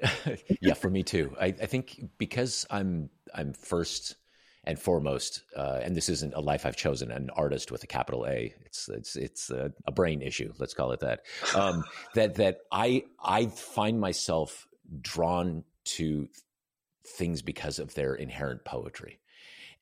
yeah, 0.60 0.74
for 0.74 0.88
me 0.88 1.02
too. 1.02 1.34
I, 1.40 1.46
I 1.46 1.66
think 1.66 2.00
because 2.16 2.64
I'm 2.70 3.10
I'm 3.34 3.52
first 3.52 4.16
and 4.64 4.78
foremost, 4.78 5.42
uh, 5.56 5.80
and 5.82 5.96
this 5.96 6.08
isn't 6.08 6.34
a 6.34 6.40
life 6.40 6.64
I've 6.64 6.76
chosen, 6.76 7.10
an 7.10 7.30
artist 7.34 7.70
with 7.70 7.82
a 7.84 7.86
capital 7.86 8.24
A. 8.26 8.54
It's 8.64 8.88
it's 8.88 9.16
it's 9.16 9.50
a, 9.50 9.72
a 9.86 9.92
brain 9.92 10.22
issue. 10.22 10.52
Let's 10.58 10.74
call 10.74 10.92
it 10.92 11.00
that. 11.00 11.20
Um, 11.54 11.84
that 12.14 12.36
that 12.36 12.60
I 12.70 13.04
I 13.22 13.46
find 13.46 14.00
myself 14.00 14.66
drawn 15.00 15.64
to 15.96 16.28
things 17.18 17.42
because 17.42 17.78
of 17.78 17.94
their 17.94 18.14
inherent 18.14 18.64
poetry. 18.64 19.20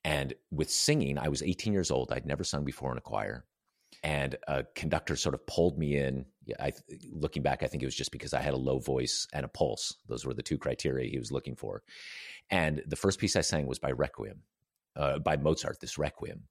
And 0.03 0.33
with 0.51 0.69
singing, 0.69 1.17
I 1.17 1.29
was 1.29 1.41
18 1.41 1.73
years 1.73 1.89
old. 1.89 2.11
I'd 2.11 2.27
never 2.27 2.43
sung 2.43 2.63
before 2.63 2.91
in 2.91 2.97
a 2.99 3.01
choir, 3.01 3.43
and 4.03 4.35
a 4.47 4.63
conductor 4.75 5.15
sort 5.15 5.35
of 5.35 5.45
pulled 5.47 5.77
me 5.77 5.97
in. 5.97 6.25
I, 6.59 6.73
looking 7.11 7.43
back, 7.43 7.63
I 7.63 7.67
think 7.67 7.83
it 7.83 7.87
was 7.87 7.95
just 7.95 8.11
because 8.11 8.33
I 8.33 8.41
had 8.41 8.53
a 8.53 8.57
low 8.57 8.79
voice 8.79 9.27
and 9.33 9.45
a 9.45 9.49
pulse. 9.49 9.95
Those 10.07 10.25
were 10.25 10.33
the 10.33 10.43
two 10.43 10.57
criteria 10.57 11.09
he 11.09 11.19
was 11.19 11.31
looking 11.31 11.55
for. 11.55 11.83
And 12.49 12.83
the 12.85 12.95
first 12.95 13.19
piece 13.19 13.35
I 13.35 13.41
sang 13.41 13.65
was 13.65 13.79
by 13.79 13.91
Requiem, 13.91 14.41
uh, 14.95 15.19
by 15.19 15.37
Mozart, 15.37 15.79
this 15.79 15.97
Requiem, 15.97 16.43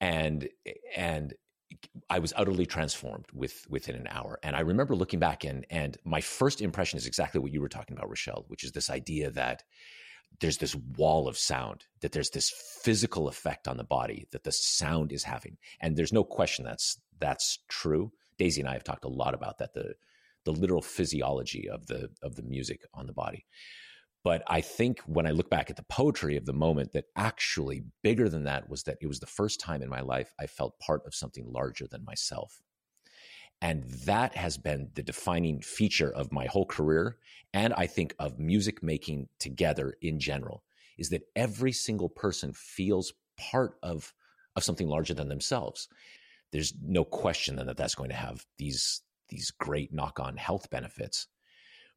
and 0.00 0.48
and 0.94 1.34
I 2.10 2.18
was 2.18 2.32
utterly 2.36 2.66
transformed 2.66 3.26
with 3.32 3.66
within 3.68 3.96
an 3.96 4.06
hour. 4.10 4.38
And 4.42 4.54
I 4.54 4.60
remember 4.60 4.94
looking 4.94 5.18
back 5.18 5.44
and 5.44 5.66
and 5.70 5.96
my 6.04 6.20
first 6.20 6.60
impression 6.60 6.98
is 6.98 7.06
exactly 7.06 7.40
what 7.40 7.52
you 7.52 7.60
were 7.60 7.68
talking 7.68 7.96
about, 7.96 8.08
Rochelle, 8.08 8.44
which 8.48 8.64
is 8.64 8.72
this 8.72 8.90
idea 8.90 9.30
that 9.30 9.62
there's 10.40 10.58
this 10.58 10.74
wall 10.74 11.28
of 11.28 11.38
sound, 11.38 11.84
that 12.00 12.12
there's 12.12 12.30
this 12.30 12.52
physical 12.82 13.28
effect 13.28 13.68
on 13.68 13.76
the 13.76 13.84
body 13.84 14.26
that 14.32 14.44
the 14.44 14.52
sound 14.52 15.12
is 15.12 15.24
having. 15.24 15.56
And 15.80 15.96
there's 15.96 16.12
no 16.12 16.24
question 16.24 16.64
that's 16.64 17.00
that's 17.18 17.58
true. 17.68 18.12
Daisy 18.38 18.60
and 18.60 18.68
I 18.68 18.74
have 18.74 18.84
talked 18.84 19.04
a 19.04 19.08
lot 19.08 19.34
about 19.34 19.58
that, 19.58 19.74
the 19.74 19.94
the 20.44 20.52
literal 20.52 20.82
physiology 20.82 21.68
of 21.68 21.86
the 21.86 22.10
of 22.22 22.36
the 22.36 22.42
music 22.42 22.82
on 22.94 23.06
the 23.06 23.12
body. 23.12 23.46
But 24.22 24.42
I 24.48 24.60
think 24.60 25.00
when 25.06 25.26
I 25.26 25.30
look 25.30 25.50
back 25.50 25.70
at 25.70 25.76
the 25.76 25.84
poetry 25.84 26.36
of 26.36 26.46
the 26.46 26.52
moment, 26.52 26.92
that 26.92 27.04
actually 27.14 27.84
bigger 28.02 28.28
than 28.28 28.44
that 28.44 28.68
was 28.68 28.82
that 28.82 28.98
it 29.00 29.06
was 29.06 29.20
the 29.20 29.26
first 29.26 29.60
time 29.60 29.82
in 29.82 29.88
my 29.88 30.00
life 30.00 30.32
I 30.40 30.46
felt 30.46 30.78
part 30.80 31.02
of 31.06 31.14
something 31.14 31.46
larger 31.46 31.86
than 31.86 32.04
myself. 32.04 32.60
And 33.62 33.84
that 34.04 34.34
has 34.36 34.58
been 34.58 34.90
the 34.94 35.02
defining 35.02 35.60
feature 35.60 36.10
of 36.10 36.32
my 36.32 36.46
whole 36.46 36.66
career. 36.66 37.18
And 37.54 37.72
I 37.74 37.86
think 37.86 38.14
of 38.18 38.38
music 38.38 38.82
making 38.82 39.28
together 39.38 39.96
in 40.02 40.20
general 40.20 40.62
is 40.98 41.08
that 41.10 41.22
every 41.34 41.72
single 41.72 42.08
person 42.08 42.52
feels 42.52 43.12
part 43.38 43.76
of, 43.82 44.12
of 44.56 44.64
something 44.64 44.88
larger 44.88 45.14
than 45.14 45.28
themselves. 45.28 45.88
There's 46.52 46.74
no 46.82 47.04
question 47.04 47.56
then 47.56 47.66
that 47.66 47.76
that's 47.76 47.94
going 47.94 48.10
to 48.10 48.16
have 48.16 48.44
these, 48.58 49.02
these 49.28 49.50
great 49.50 49.92
knock 49.92 50.20
on 50.20 50.36
health 50.36 50.70
benefits. 50.70 51.26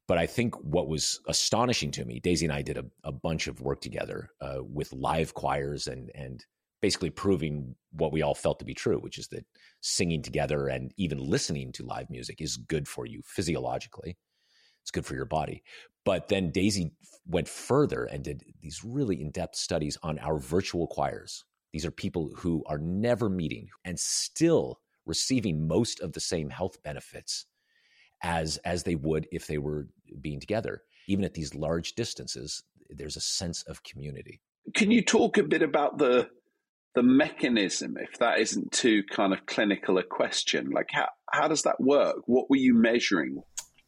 But 0.08 0.18
I 0.18 0.26
think 0.26 0.56
what 0.56 0.88
was 0.88 1.20
astonishing 1.28 1.92
to 1.92 2.06
me, 2.06 2.20
Daisy 2.20 2.46
and 2.46 2.54
I 2.54 2.64
did 2.64 2.78
a, 2.78 2.86
a 3.04 3.12
bunch 3.12 3.48
of 3.48 3.62
work 3.62 3.80
together 3.80 4.32
uh, 4.42 4.64
with 4.64 4.92
live 4.92 5.36
choirs 5.36 5.86
and 5.88 6.10
and 6.16 6.44
basically 6.82 7.10
proving 7.10 7.76
what 7.92 8.12
we 8.12 8.22
all 8.22 8.36
felt 8.36 8.60
to 8.60 8.66
be 8.66 8.74
true, 8.74 9.00
which 9.00 9.18
is 9.18 9.28
that 9.30 9.46
singing 9.82 10.22
together 10.22 10.68
and 10.68 10.94
even 10.98 11.18
listening 11.18 11.72
to 11.74 11.86
live 11.86 12.10
music 12.10 12.42
is 12.42 12.58
good 12.58 12.88
for 12.88 13.06
you 13.06 13.22
physiologically. 13.26 14.18
It's 14.82 14.92
good 14.92 15.06
for 15.06 15.16
your 15.16 15.26
body. 15.26 15.64
But 16.06 16.30
then 16.30 16.52
Daisy 16.52 16.94
went 17.28 17.48
further 17.48 18.06
and 18.06 18.24
did 18.24 18.44
these 18.62 18.84
really 18.84 19.22
in 19.22 19.32
depth 19.32 19.56
studies 19.56 19.98
on 20.02 20.18
our 20.20 20.40
virtual 20.40 20.88
choirs. 20.88 21.44
These 21.74 21.86
are 21.86 21.92
people 21.92 22.32
who 22.36 22.64
are 22.66 22.80
never 22.80 23.30
meeting 23.30 23.68
and 23.86 24.00
still 24.00 24.80
receiving 25.06 25.68
most 25.68 26.00
of 26.00 26.14
the 26.14 26.20
same 26.20 26.50
health 26.50 26.82
benefits 26.84 27.46
as 28.24 28.58
as 28.58 28.84
they 28.84 28.96
would 28.96 29.28
if 29.32 29.48
they 29.48 29.58
were 29.58 29.88
being 30.22 30.40
together 30.40 30.84
even 31.08 31.26
at 31.26 31.34
these 31.34 31.56
large 31.56 31.94
distances 31.96 32.64
there's 32.90 33.18
a 33.18 33.22
sense 33.22 33.64
of 33.64 33.84
community 33.84 34.42
can 34.76 34.92
you 34.92 35.04
talk 35.04 35.38
a 35.38 35.44
bit 35.44 35.62
about 35.62 35.98
the 35.98 36.30
the 37.00 37.04
mechanism 37.04 37.96
if 37.98 38.20
that 38.20 38.40
isn't 38.40 38.74
too 38.74 39.02
kind 39.04 39.32
of 39.32 39.46
clinical 39.46 39.98
a 39.98 40.04
question 40.04 40.70
like 40.70 40.90
how 40.92 41.08
how 41.32 41.48
does 41.48 41.62
that 41.62 41.80
work? 41.80 42.18
What 42.26 42.50
were 42.50 42.58
you 42.58 42.74
measuring? 42.74 43.42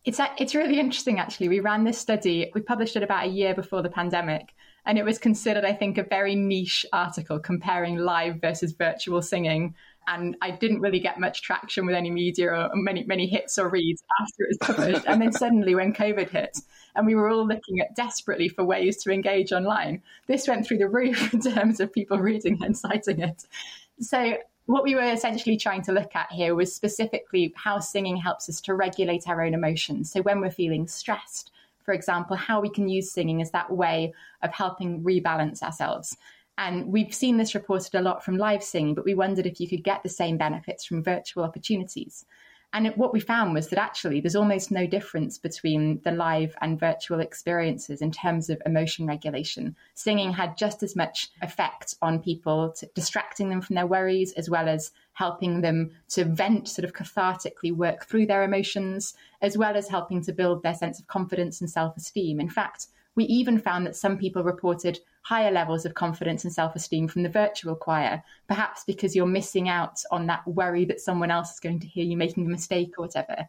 It's 0.05 0.21
it's 0.37 0.55
really 0.55 0.79
interesting 0.79 1.19
actually. 1.19 1.49
We 1.49 1.59
ran 1.59 1.83
this 1.83 1.97
study 1.97 2.49
we 2.55 2.61
published 2.61 2.95
it 2.95 3.03
about 3.03 3.25
a 3.25 3.29
year 3.29 3.53
before 3.53 3.81
the 3.81 3.89
pandemic 3.89 4.53
and 4.85 4.97
it 4.97 5.05
was 5.05 5.17
considered 5.17 5.65
i 5.65 5.73
think 5.73 5.97
a 5.97 6.03
very 6.03 6.35
niche 6.35 6.85
article 6.93 7.39
comparing 7.39 7.97
live 7.97 8.41
versus 8.41 8.71
virtual 8.71 9.21
singing 9.21 9.73
and 10.07 10.35
I 10.41 10.51
didn't 10.51 10.81
really 10.81 11.00
get 11.00 11.19
much 11.19 11.41
traction 11.41 11.85
with 11.85 11.95
any 11.95 12.09
media 12.09 12.51
or 12.51 12.69
many 12.73 13.03
many 13.03 13.27
hits 13.27 13.57
or 13.57 13.69
reads 13.69 14.03
after 14.21 14.43
it 14.43 14.47
was 14.50 14.57
published. 14.57 15.05
and 15.07 15.21
then 15.21 15.31
suddenly, 15.31 15.75
when 15.75 15.93
COVID 15.93 16.29
hit, 16.29 16.57
and 16.95 17.05
we 17.05 17.15
were 17.15 17.29
all 17.29 17.47
looking 17.47 17.79
at 17.79 17.95
desperately 17.95 18.50
for 18.50 18.63
ways 18.63 18.97
to 19.03 19.11
engage 19.11 19.51
online, 19.51 20.01
this 20.27 20.47
went 20.47 20.65
through 20.65 20.79
the 20.79 20.89
roof 20.89 21.33
in 21.33 21.39
terms 21.39 21.79
of 21.79 21.93
people 21.93 22.17
reading 22.19 22.59
and 22.63 22.77
citing 22.77 23.19
it. 23.19 23.45
So. 24.00 24.38
What 24.67 24.83
we 24.83 24.93
were 24.93 25.11
essentially 25.11 25.57
trying 25.57 25.81
to 25.81 25.91
look 25.91 26.15
at 26.15 26.31
here 26.31 26.53
was 26.55 26.73
specifically 26.73 27.51
how 27.57 27.79
singing 27.79 28.15
helps 28.15 28.47
us 28.47 28.61
to 28.61 28.75
regulate 28.75 29.27
our 29.27 29.43
own 29.43 29.55
emotions. 29.55 30.11
So, 30.11 30.21
when 30.21 30.39
we're 30.39 30.51
feeling 30.51 30.88
stressed, 30.88 31.51
for 31.83 31.93
example, 31.93 32.35
how 32.35 32.61
we 32.61 32.69
can 32.69 32.88
use 32.88 33.11
singing 33.11 33.41
as 33.41 33.51
that 33.51 33.71
way 33.71 34.13
of 34.41 34.53
helping 34.53 35.03
rebalance 35.03 35.61
ourselves. 35.61 36.15
And 36.57 36.88
we've 36.88 37.13
seen 37.13 37.38
this 37.38 37.55
reported 37.55 37.95
a 37.95 38.01
lot 38.01 38.23
from 38.23 38.38
live 38.38 38.63
singing, 38.63 38.93
but 38.93 39.05
we 39.05 39.15
wondered 39.15 39.45
if 39.45 39.59
you 39.59 39.67
could 39.67 39.83
get 39.83 40.03
the 40.03 40.09
same 40.09 40.38
benefits 40.38 40.85
from 40.85 41.03
virtual 41.03 41.43
opportunities. 41.43 42.25
And 42.73 42.88
what 42.95 43.11
we 43.11 43.19
found 43.19 43.53
was 43.53 43.67
that 43.67 43.79
actually 43.79 44.21
there's 44.21 44.35
almost 44.35 44.71
no 44.71 44.88
difference 44.88 45.38
between 45.38 46.00
the 46.03 46.11
live 46.11 46.55
and 46.61 46.79
virtual 46.79 47.19
experiences 47.19 48.01
in 48.01 48.11
terms 48.11 48.50
of 48.50 48.61
emotion 48.65 49.05
regulation. 49.05 49.75
Singing 49.93 50.31
had 50.31 50.57
just 50.57 50.81
as 50.81 50.95
much 50.95 51.29
effect 51.41 51.95
on 52.01 52.21
people, 52.21 52.73
distracting 52.95 53.50
them 53.50 53.61
from 53.61 53.75
their 53.75 53.88
worries, 53.88 54.31
as 54.33 54.50
well 54.50 54.69
as 54.69 54.91
helping 55.13 55.61
them 55.61 55.91
to 56.09 56.25
vent, 56.25 56.67
sort 56.67 56.85
of 56.85 56.93
cathartically 56.93 57.73
work 57.75 58.05
through 58.05 58.25
their 58.25 58.43
emotions, 58.43 59.13
as 59.41 59.57
well 59.57 59.75
as 59.75 59.87
helping 59.87 60.21
to 60.23 60.33
build 60.33 60.63
their 60.63 60.73
sense 60.73 60.99
of 60.99 61.07
confidence 61.07 61.61
and 61.61 61.69
self 61.69 61.95
esteem. 61.97 62.39
In 62.39 62.49
fact, 62.49 62.87
we 63.15 63.25
even 63.25 63.57
found 63.57 63.85
that 63.85 63.95
some 63.95 64.17
people 64.17 64.43
reported 64.43 64.99
higher 65.23 65.51
levels 65.51 65.85
of 65.85 65.93
confidence 65.93 66.43
and 66.43 66.53
self 66.53 66.75
esteem 66.75 67.07
from 67.07 67.23
the 67.23 67.29
virtual 67.29 67.75
choir, 67.75 68.23
perhaps 68.47 68.83
because 68.85 69.15
you're 69.15 69.25
missing 69.25 69.69
out 69.69 70.01
on 70.11 70.27
that 70.27 70.47
worry 70.47 70.85
that 70.85 71.01
someone 71.01 71.31
else 71.31 71.53
is 71.53 71.59
going 71.59 71.79
to 71.79 71.87
hear 71.87 72.05
you 72.05 72.17
making 72.17 72.45
a 72.45 72.49
mistake 72.49 72.93
or 72.97 73.05
whatever. 73.05 73.47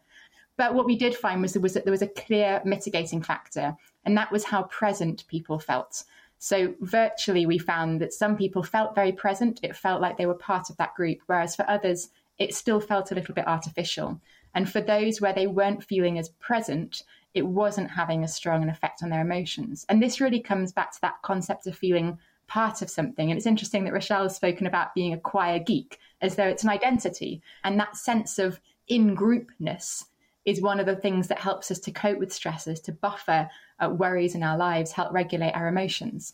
But 0.55 0.75
what 0.75 0.85
we 0.85 0.95
did 0.95 1.15
find 1.15 1.41
was, 1.41 1.57
was 1.57 1.73
that 1.73 1.83
there 1.83 1.91
was 1.91 2.03
a 2.03 2.07
clear 2.07 2.61
mitigating 2.63 3.23
factor, 3.23 3.75
and 4.05 4.15
that 4.17 4.31
was 4.31 4.43
how 4.43 4.63
present 4.63 5.25
people 5.27 5.57
felt. 5.57 6.03
So, 6.43 6.75
virtually, 6.81 7.45
we 7.45 7.57
found 7.57 8.01
that 8.01 8.11
some 8.11 8.35
people 8.35 8.63
felt 8.63 8.95
very 8.95 9.13
present. 9.13 9.61
It 9.63 9.77
felt 9.77 10.01
like 10.01 10.17
they 10.17 10.25
were 10.25 10.33
part 10.33 10.69
of 10.69 10.75
that 10.75 10.93
group, 10.93 11.19
whereas 11.25 11.55
for 11.55 11.63
others, 11.69 12.09
it 12.37 12.53
still 12.53 12.81
felt 12.81 13.11
a 13.11 13.15
little 13.15 13.33
bit 13.33 13.47
artificial. 13.47 14.19
And 14.53 14.69
for 14.69 14.81
those 14.81 15.21
where 15.21 15.31
they 15.31 15.47
weren't 15.47 15.85
feeling 15.85 16.19
as 16.19 16.27
present, 16.41 17.03
it 17.33 17.47
wasn't 17.47 17.91
having 17.91 18.25
a 18.25 18.27
strong 18.27 18.61
an 18.61 18.67
effect 18.67 19.01
on 19.01 19.09
their 19.09 19.21
emotions. 19.21 19.85
And 19.87 20.03
this 20.03 20.19
really 20.19 20.41
comes 20.41 20.73
back 20.73 20.91
to 20.91 21.01
that 21.03 21.21
concept 21.21 21.65
of 21.65 21.77
feeling 21.77 22.19
part 22.47 22.81
of 22.81 22.89
something. 22.89 23.31
And 23.31 23.37
it's 23.37 23.47
interesting 23.47 23.85
that 23.85 23.93
Rochelle 23.93 24.23
has 24.23 24.35
spoken 24.35 24.67
about 24.67 24.93
being 24.93 25.13
a 25.13 25.19
choir 25.19 25.59
geek 25.59 25.97
as 26.19 26.35
though 26.35 26.49
it's 26.49 26.65
an 26.65 26.69
identity. 26.69 27.41
And 27.63 27.79
that 27.79 27.95
sense 27.95 28.37
of 28.37 28.59
in 28.89 29.15
groupness 29.15 30.07
is 30.45 30.61
one 30.61 30.79
of 30.79 30.85
the 30.85 30.95
things 30.95 31.27
that 31.27 31.39
helps 31.39 31.71
us 31.71 31.79
to 31.79 31.91
cope 31.91 32.19
with 32.19 32.33
stresses, 32.33 32.79
to 32.81 32.91
buffer 32.91 33.49
uh, 33.79 33.89
worries 33.89 34.35
in 34.35 34.43
our 34.43 34.57
lives, 34.57 34.91
help 34.91 35.13
regulate 35.13 35.53
our 35.53 35.67
emotions. 35.67 36.33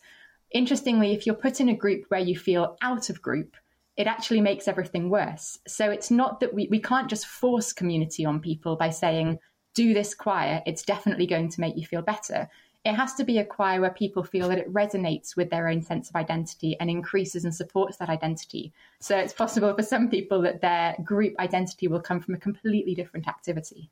Interestingly, 0.52 1.14
if 1.14 1.26
you're 1.26 1.36
put 1.36 1.60
in 1.60 1.70
a 1.70 1.76
group 1.76 2.06
where 2.08 2.20
you 2.20 2.38
feel 2.38 2.78
out 2.82 3.10
of 3.10 3.22
group, 3.22 3.56
it 3.98 4.08
actually 4.08 4.42
makes 4.42 4.68
everything 4.68 5.10
worse. 5.10 5.60
So 5.68 5.92
it's 5.92 6.10
not 6.10 6.40
that 6.40 6.54
we, 6.54 6.68
we 6.72 6.80
can't 6.80 7.10
just 7.10 7.28
force 7.28 7.74
community 7.74 8.26
on 8.26 8.40
people 8.40 8.76
by 8.76 8.90
saying, 8.90 9.40
do 9.76 9.94
this 9.94 10.16
choir, 10.16 10.64
it's 10.66 10.84
definitely 10.84 11.28
going 11.28 11.50
to 11.50 11.62
make 11.62 11.78
you 11.78 11.86
feel 11.86 12.02
better. 12.02 12.50
It 12.86 12.94
has 12.94 13.14
to 13.16 13.26
be 13.26 13.40
a 13.40 13.46
choir 13.46 13.82
where 13.82 13.90
people 13.90 14.24
feel 14.24 14.48
that 14.50 14.58
it 14.58 14.74
resonates 14.74 15.36
with 15.36 15.50
their 15.50 15.68
own 15.68 15.82
sense 15.82 16.10
of 16.10 16.16
identity 16.16 16.78
and 16.80 16.90
increases 16.90 17.44
and 17.44 17.54
supports 17.54 17.98
that 17.98 18.10
identity. 18.10 18.72
So 19.02 19.18
it's 19.18 19.34
possible 19.34 19.74
for 19.76 19.84
some 19.84 20.10
people 20.10 20.42
that 20.44 20.62
their 20.62 20.96
group 21.04 21.34
identity 21.40 21.88
will 21.88 22.00
come 22.00 22.22
from 22.22 22.36
a 22.36 22.40
completely 22.40 22.96
different 22.96 23.28
activity. 23.28 23.90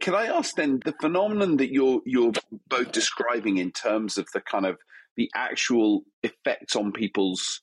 Can 0.00 0.14
I 0.14 0.26
ask 0.26 0.54
then 0.54 0.80
the 0.84 0.94
phenomenon 1.00 1.56
that 1.58 1.72
you're 1.72 2.00
you're 2.04 2.32
both 2.68 2.92
describing 2.92 3.58
in 3.58 3.70
terms 3.70 4.18
of 4.18 4.28
the 4.34 4.40
kind 4.40 4.66
of 4.66 4.78
the 5.16 5.30
actual 5.34 6.02
effects 6.22 6.74
on 6.74 6.92
people's 6.92 7.60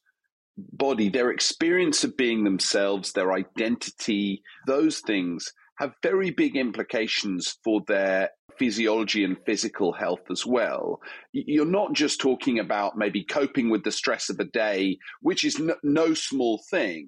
body, 0.58 1.10
their 1.10 1.30
experience 1.30 2.04
of 2.04 2.18
being 2.18 2.44
themselves, 2.44 3.12
their 3.12 3.34
identity, 3.34 4.44
those 4.66 5.00
things 5.00 5.54
have 5.82 5.96
very 6.04 6.30
big 6.30 6.56
implications 6.56 7.58
for 7.64 7.82
their 7.88 8.30
physiology 8.60 9.24
and 9.24 9.38
physical 9.48 9.92
health 9.92 10.22
as 10.30 10.46
well. 10.46 11.00
You're 11.34 11.66
not 11.66 11.94
just 11.94 12.22
talking 12.22 12.60
about 12.60 12.98
maybe 12.98 13.24
coping 13.24 13.72
with 13.72 13.84
the 13.84 13.92
stress 13.92 14.30
of 14.30 14.40
a 14.40 14.46
day, 14.46 15.00
which 15.22 15.44
is 15.44 15.58
no, 15.58 15.76
no 15.82 16.14
small 16.14 16.62
thing, 16.70 17.08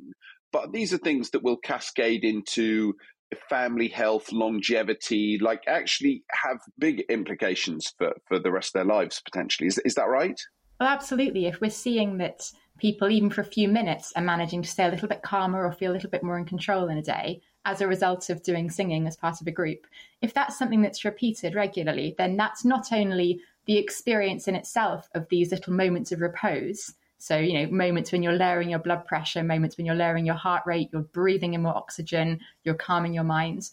but 0.52 0.72
these 0.74 0.92
are 0.92 0.98
things 0.98 1.30
that 1.32 1.44
will 1.44 1.58
cascade 1.58 2.24
into 2.24 2.96
family 3.48 3.90
health, 3.90 4.32
longevity, 4.32 5.38
like 5.40 5.62
actually 5.68 6.24
have 6.32 6.58
big 6.80 7.04
implications 7.10 7.94
for, 8.00 8.14
for 8.28 8.40
the 8.40 8.52
rest 8.52 8.70
of 8.70 8.80
their 8.80 8.96
lives 8.96 9.22
potentially. 9.24 9.68
Is, 9.68 9.78
is 9.86 9.94
that 9.96 10.10
right? 10.10 10.40
Well, 10.80 10.90
absolutely. 10.90 11.46
If 11.46 11.62
we're 11.62 11.70
seeing 11.70 12.18
that 12.18 12.50
people, 12.80 13.12
even 13.12 13.30
for 13.30 13.42
a 13.42 13.46
few 13.46 13.68
minutes, 13.68 14.12
are 14.16 14.24
managing 14.24 14.64
to 14.64 14.70
stay 14.70 14.86
a 14.86 14.90
little 14.90 15.08
bit 15.08 15.22
calmer 15.22 15.64
or 15.64 15.72
feel 15.72 15.92
a 15.92 15.94
little 15.94 16.10
bit 16.10 16.24
more 16.24 16.40
in 16.40 16.46
control 16.46 16.90
in 16.90 16.98
a 16.98 17.04
day, 17.04 17.42
as 17.66 17.82
a 17.82 17.88
result 17.88 18.30
of 18.30 18.44
doing 18.44 18.70
singing 18.70 19.08
as 19.08 19.16
part 19.16 19.42
of 19.42 19.48
a 19.48 19.52
group. 19.52 19.88
If 20.22 20.34
that's 20.34 20.58
something 20.58 20.82
that's 20.82 21.06
repeated 21.06 21.56
regularly, 21.56 22.16
then 22.18 22.36
that's 22.38 22.66
not 22.66 22.92
only 22.92 23.40
the 23.66 23.78
experience 23.78 24.48
in 24.48 24.56
itself 24.56 25.08
of 25.16 25.28
these 25.30 25.52
little 25.52 25.74
moments 25.74 26.12
of 26.12 26.22
repose. 26.22 26.94
So, 27.18 27.38
you 27.38 27.54
know, 27.54 27.72
moments 27.72 28.12
when 28.12 28.22
you're 28.22 28.34
lowering 28.34 28.70
your 28.70 28.80
blood 28.80 29.06
pressure, 29.06 29.44
moments 29.44 29.78
when 29.78 29.86
you're 29.86 29.96
lowering 29.96 30.26
your 30.26 30.36
heart 30.36 30.64
rate, 30.66 30.90
you're 30.92 31.04
breathing 31.04 31.54
in 31.54 31.62
more 31.62 31.76
oxygen, 31.76 32.42
you're 32.66 32.76
calming 32.76 33.14
your 33.14 33.24
mind. 33.24 33.70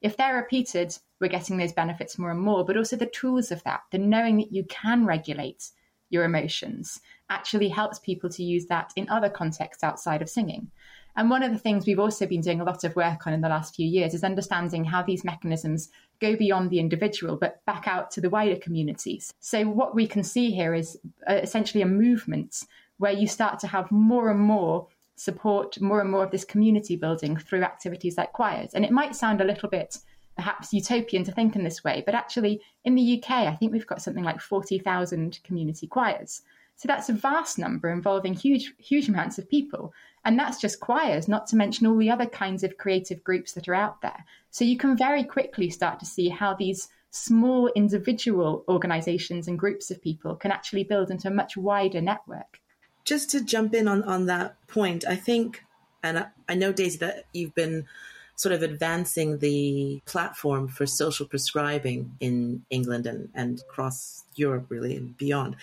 If 0.00 0.16
they're 0.16 0.36
repeated, 0.36 0.96
we're 1.20 1.28
getting 1.28 1.58
those 1.58 1.72
benefits 1.72 2.18
more 2.18 2.30
and 2.30 2.40
more, 2.40 2.64
but 2.64 2.76
also 2.76 2.96
the 2.96 3.06
tools 3.06 3.50
of 3.50 3.62
that, 3.64 3.82
the 3.90 3.98
knowing 3.98 4.38
that 4.38 4.52
you 4.52 4.64
can 4.64 5.04
regulate 5.04 5.70
your 6.08 6.24
emotions 6.24 7.00
actually 7.28 7.68
helps 7.68 7.98
people 7.98 8.30
to 8.30 8.44
use 8.44 8.66
that 8.66 8.92
in 8.96 9.08
other 9.08 9.28
contexts 9.28 9.82
outside 9.82 10.22
of 10.22 10.30
singing. 10.30 10.70
And 11.16 11.30
one 11.30 11.42
of 11.42 11.52
the 11.52 11.58
things 11.58 11.86
we've 11.86 11.98
also 11.98 12.26
been 12.26 12.42
doing 12.42 12.60
a 12.60 12.64
lot 12.64 12.84
of 12.84 12.94
work 12.94 13.26
on 13.26 13.32
in 13.32 13.40
the 13.40 13.48
last 13.48 13.74
few 13.74 13.86
years 13.86 14.12
is 14.12 14.22
understanding 14.22 14.84
how 14.84 15.02
these 15.02 15.24
mechanisms 15.24 15.88
go 16.20 16.36
beyond 16.36 16.70
the 16.70 16.78
individual, 16.78 17.36
but 17.36 17.64
back 17.64 17.88
out 17.88 18.10
to 18.12 18.20
the 18.20 18.30
wider 18.30 18.56
communities. 18.56 19.32
So, 19.40 19.64
what 19.64 19.94
we 19.94 20.06
can 20.06 20.22
see 20.22 20.50
here 20.50 20.74
is 20.74 20.98
uh, 21.28 21.34
essentially 21.34 21.82
a 21.82 21.86
movement 21.86 22.64
where 22.98 23.12
you 23.12 23.26
start 23.26 23.58
to 23.60 23.66
have 23.66 23.90
more 23.90 24.30
and 24.30 24.40
more 24.40 24.88
support, 25.16 25.80
more 25.80 26.00
and 26.00 26.10
more 26.10 26.24
of 26.24 26.30
this 26.30 26.44
community 26.44 26.96
building 26.96 27.36
through 27.36 27.62
activities 27.62 28.18
like 28.18 28.32
choirs. 28.32 28.74
And 28.74 28.84
it 28.84 28.90
might 28.90 29.16
sound 29.16 29.40
a 29.40 29.44
little 29.44 29.68
bit 29.68 29.98
perhaps 30.36 30.72
utopian 30.72 31.24
to 31.24 31.32
think 31.32 31.56
in 31.56 31.64
this 31.64 31.82
way, 31.82 32.02
but 32.04 32.14
actually 32.14 32.60
in 32.84 32.94
the 32.94 33.18
UK, 33.18 33.30
I 33.30 33.54
think 33.54 33.72
we've 33.72 33.86
got 33.86 34.02
something 34.02 34.24
like 34.24 34.40
40,000 34.40 35.40
community 35.42 35.86
choirs. 35.86 36.42
So 36.76 36.86
that's 36.86 37.08
a 37.08 37.14
vast 37.14 37.58
number 37.58 37.90
involving 37.90 38.34
huge, 38.34 38.74
huge 38.78 39.08
amounts 39.08 39.38
of 39.38 39.48
people. 39.48 39.94
And 40.26 40.36
that's 40.36 40.60
just 40.60 40.80
choirs, 40.80 41.28
not 41.28 41.46
to 41.46 41.56
mention 41.56 41.86
all 41.86 41.96
the 41.96 42.10
other 42.10 42.26
kinds 42.26 42.64
of 42.64 42.76
creative 42.78 43.22
groups 43.22 43.52
that 43.52 43.68
are 43.68 43.74
out 43.76 44.02
there. 44.02 44.24
So 44.50 44.64
you 44.64 44.76
can 44.76 44.96
very 44.96 45.22
quickly 45.22 45.70
start 45.70 46.00
to 46.00 46.04
see 46.04 46.28
how 46.28 46.52
these 46.52 46.88
small 47.12 47.68
individual 47.76 48.64
organizations 48.68 49.46
and 49.46 49.56
groups 49.56 49.88
of 49.92 50.02
people 50.02 50.34
can 50.34 50.50
actually 50.50 50.82
build 50.82 51.12
into 51.12 51.28
a 51.28 51.30
much 51.30 51.56
wider 51.56 52.00
network. 52.00 52.58
Just 53.04 53.30
to 53.30 53.44
jump 53.44 53.72
in 53.72 53.86
on, 53.86 54.02
on 54.02 54.26
that 54.26 54.56
point, 54.66 55.04
I 55.08 55.14
think, 55.14 55.62
and 56.02 56.26
I, 56.48 56.54
know, 56.56 56.72
Daisy, 56.72 56.98
that 56.98 57.26
you've 57.32 57.54
been 57.54 57.86
sort 58.34 58.52
of 58.52 58.64
advancing 58.64 59.38
the 59.38 60.02
platform 60.06 60.66
for 60.66 60.86
social 60.86 61.26
prescribing 61.26 62.16
in 62.18 62.64
England 62.68 63.06
and, 63.06 63.28
and 63.32 63.60
across 63.60 64.24
Europe, 64.34 64.66
really, 64.70 64.96
and 64.96 65.16
beyond. 65.16 65.54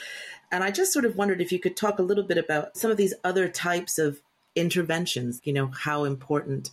And 0.54 0.64
I 0.64 0.72
just 0.72 0.94
sort 0.94 1.04
of 1.04 1.18
wondered 1.18 1.42
if 1.42 1.52
you 1.52 1.60
could 1.60 1.76
talk 1.76 2.00
a 2.00 2.04
little 2.04 2.24
bit 2.24 2.38
about 2.38 2.78
some 2.78 2.90
of 2.90 2.96
these 2.96 3.14
other 3.26 3.50
types 3.50 4.00
of 4.00 4.22
interventions, 4.56 5.42
you 5.44 5.54
know, 5.54 5.68
how 5.68 6.04
important 6.04 6.72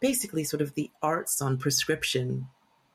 basically 0.00 0.44
sort 0.44 0.60
of 0.60 0.74
the 0.74 0.90
arts 1.02 1.42
on 1.42 1.58
prescription 1.58 2.46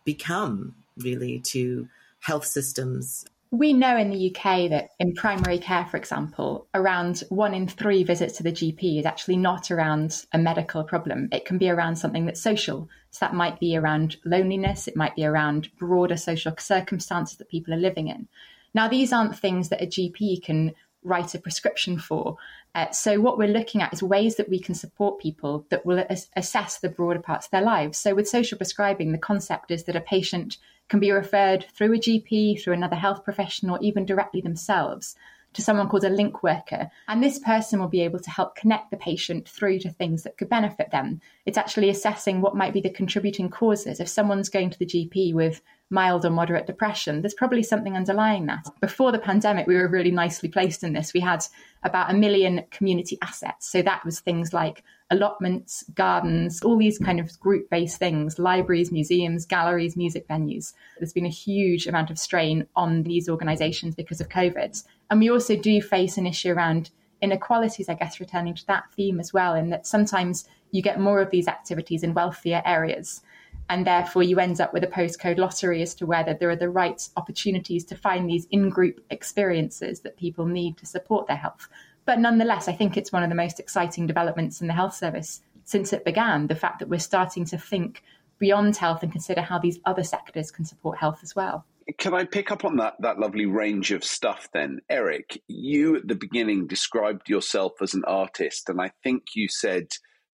become 0.06 0.76
really 0.98 1.40
to 1.40 1.88
health 2.20 2.46
systems 2.46 3.26
we 3.54 3.72
know 3.72 3.96
in 3.96 4.10
the 4.10 4.36
UK 4.36 4.72
that 4.72 4.90
in 5.00 5.14
primary 5.14 5.60
care, 5.60 5.86
for 5.86 5.96
example, 5.96 6.66
around 6.74 7.24
one 7.30 7.54
in 7.54 7.68
three 7.68 8.04
visits 8.04 8.38
to 8.38 8.44
the 8.44 8.52
GP 8.52 9.00
is 9.00 9.06
actually 9.06 9.38
not 9.38 9.70
around 9.70 10.26
a 10.34 10.40
medical 10.40 10.84
problem. 10.84 11.30
It 11.32 11.46
can 11.46 11.60
be 11.60 11.70
around 11.70 11.98
something 11.98 12.26
that's 12.26 12.42
social. 12.42 12.90
So 13.12 13.20
that 13.22 13.36
might 13.36 13.60
be 13.60 13.78
around 13.78 14.18
loneliness, 14.26 14.88
it 14.88 14.96
might 14.96 15.16
be 15.16 15.24
around 15.24 15.70
broader 15.78 16.18
social 16.18 16.56
circumstances 16.58 17.38
that 17.38 17.50
people 17.52 17.76
are 17.76 17.78
living 17.78 18.08
in. 18.08 18.28
Now, 18.74 18.88
these 18.88 19.14
aren't 19.14 19.38
things 19.38 19.70
that 19.70 19.84
a 19.84 19.86
GP 19.86 20.42
can 20.42 20.74
write 21.04 21.36
a 21.36 21.40
prescription 21.40 21.98
for. 21.98 22.38
Uh, 22.76 22.90
so, 22.92 23.20
what 23.20 23.38
we're 23.38 23.48
looking 23.48 23.82
at 23.82 23.94
is 23.94 24.02
ways 24.02 24.36
that 24.36 24.50
we 24.50 24.60
can 24.60 24.76
support 24.76 25.20
people 25.20 25.66
that 25.70 25.86
will 25.86 26.04
as- 26.10 26.30
assess 26.36 26.80
the 26.80 26.90
broader 26.90 27.20
parts 27.20 27.48
of 27.48 27.52
their 27.52 27.62
lives. 27.62 27.98
So, 27.98 28.16
with 28.16 28.28
social 28.28 28.58
prescribing, 28.58 29.12
the 29.12 29.18
concept 29.18 29.72
is 29.72 29.84
that 29.86 29.96
a 29.96 30.02
patient 30.02 30.58
can 30.90 31.00
be 31.00 31.12
referred 31.12 31.66
through 31.74 31.94
a 31.94 31.98
GP, 31.98 32.62
through 32.62 32.74
another 32.74 32.96
health 32.96 33.24
professional, 33.24 33.76
or 33.76 33.80
even 33.82 34.06
directly 34.06 34.42
themselves 34.42 35.16
to 35.54 35.62
someone 35.62 35.88
called 35.88 36.04
a 36.04 36.10
link 36.10 36.44
worker. 36.44 36.90
And 37.08 37.24
this 37.24 37.40
person 37.40 37.80
will 37.80 37.88
be 37.88 38.02
able 38.02 38.20
to 38.20 38.30
help 38.30 38.56
connect 38.56 38.92
the 38.92 38.98
patient 38.98 39.48
through 39.48 39.80
to 39.80 39.90
things 39.90 40.24
that 40.24 40.38
could 40.38 40.50
benefit 40.50 40.92
them. 40.92 41.22
It's 41.46 41.58
actually 41.58 41.90
assessing 41.90 42.42
what 42.42 42.56
might 42.56 42.74
be 42.74 42.82
the 42.82 42.90
contributing 42.90 43.50
causes. 43.50 44.00
If 44.00 44.10
someone's 44.10 44.50
going 44.50 44.72
to 44.72 44.80
the 44.80 44.86
GP 44.86 45.34
with 45.34 45.62
mild 45.94 46.26
or 46.26 46.30
moderate 46.32 46.66
depression, 46.66 47.22
there's 47.22 47.34
probably 47.34 47.64
something 47.64 47.96
underlying 47.96 48.48
that. 48.48 48.68
Before 48.82 49.12
the 49.12 49.20
pandemic, 49.20 49.68
we 49.68 49.76
were 49.76 49.88
really 49.88 50.12
nicely 50.12 50.50
placed 50.50 50.84
in 50.84 50.94
this. 50.94 51.14
We 51.14 51.22
had 51.22 51.46
about 51.84 52.12
a 52.12 52.18
million 52.18 52.66
community 52.72 53.18
assets. 53.22 53.72
So 53.72 53.82
that 53.84 54.04
was 54.04 54.20
things 54.20 54.52
like 54.54 54.84
allotments, 55.12 55.84
gardens, 55.94 56.62
all 56.64 56.78
these 56.78 56.98
kind 56.98 57.20
of 57.20 57.40
group 57.40 57.70
based 57.70 57.98
things, 57.98 58.40
libraries, 58.40 58.92
museums, 58.92 59.46
galleries, 59.46 59.96
music 59.96 60.28
venues. 60.28 60.74
There's 60.98 61.14
been 61.14 61.26
a 61.26 61.30
huge 61.30 61.88
amount 61.88 62.10
of 62.10 62.18
strain 62.18 62.68
on 62.76 63.04
these 63.04 63.30
organizations 63.30 63.96
because 63.96 64.20
of 64.20 64.30
COVID. 64.30 64.84
And 65.12 65.20
we 65.20 65.30
also 65.30 65.56
do 65.56 65.82
face 65.82 66.18
an 66.18 66.26
issue 66.26 66.52
around 66.52 66.90
inequalities, 67.22 67.88
I 67.88 67.94
guess, 67.94 68.20
returning 68.20 68.56
to 68.56 68.68
that 68.68 68.92
theme 68.96 69.20
as 69.20 69.32
well, 69.32 69.54
in 69.54 69.70
that 69.70 69.86
sometimes 69.86 70.48
you 70.72 70.82
get 70.82 71.00
more 71.00 71.22
of 71.22 71.30
these 71.30 71.48
activities 71.48 72.04
in 72.04 72.16
wealthier 72.16 72.64
areas. 72.66 73.22
And 73.70 73.88
therefore, 73.88 74.24
you 74.24 74.40
end 74.40 74.60
up 74.62 74.74
with 74.74 74.84
a 74.84 74.88
postcode 74.88 75.38
lottery 75.38 75.82
as 75.82 75.96
to 75.96 76.06
whether 76.06 76.34
there 76.34 76.50
are 76.50 76.56
the 76.56 76.70
right 76.70 77.02
opportunities 77.18 77.86
to 77.86 77.96
find 77.96 78.30
these 78.30 78.48
in 78.52 78.70
group 78.70 79.04
experiences 79.10 80.02
that 80.02 80.18
people 80.18 80.46
need 80.46 80.78
to 80.78 80.86
support 80.86 81.28
their 81.28 81.38
health. 81.38 81.68
But 82.06 82.20
nonetheless, 82.20 82.68
I 82.68 82.74
think 82.74 82.98
it's 82.98 83.12
one 83.12 83.24
of 83.24 83.30
the 83.30 83.36
most 83.36 83.60
exciting 83.60 84.06
developments 84.06 84.62
in 84.62 84.68
the 84.68 84.74
health 84.74 84.94
service 84.94 85.42
since 85.64 85.94
it 85.94 86.06
began. 86.06 86.48
The 86.48 86.56
fact 86.56 86.80
that 86.80 86.90
we're 86.90 87.00
starting 87.00 87.46
to 87.46 87.58
think 87.58 88.04
beyond 88.40 88.76
health 88.76 89.04
and 89.04 89.12
consider 89.12 89.42
how 89.42 89.58
these 89.58 89.80
other 89.86 90.04
sectors 90.04 90.52
can 90.52 90.66
support 90.66 90.98
health 90.98 91.20
as 91.24 91.36
well. 91.36 91.66
Can 91.98 92.14
I 92.14 92.26
pick 92.26 92.52
up 92.52 92.66
on 92.66 92.78
that 92.78 92.96
that 93.00 93.20
lovely 93.20 93.46
range 93.46 93.92
of 93.92 94.04
stuff 94.04 94.50
then? 94.54 94.80
Eric, 94.90 95.42
you 95.48 95.98
at 95.98 96.08
the 96.08 96.16
beginning 96.16 96.68
described 96.68 97.30
yourself 97.30 97.74
as 97.82 97.94
an 97.94 98.04
artist, 98.06 98.70
and 98.70 98.82
I 98.82 98.92
think 99.04 99.24
you 99.36 99.48
said 99.48 99.88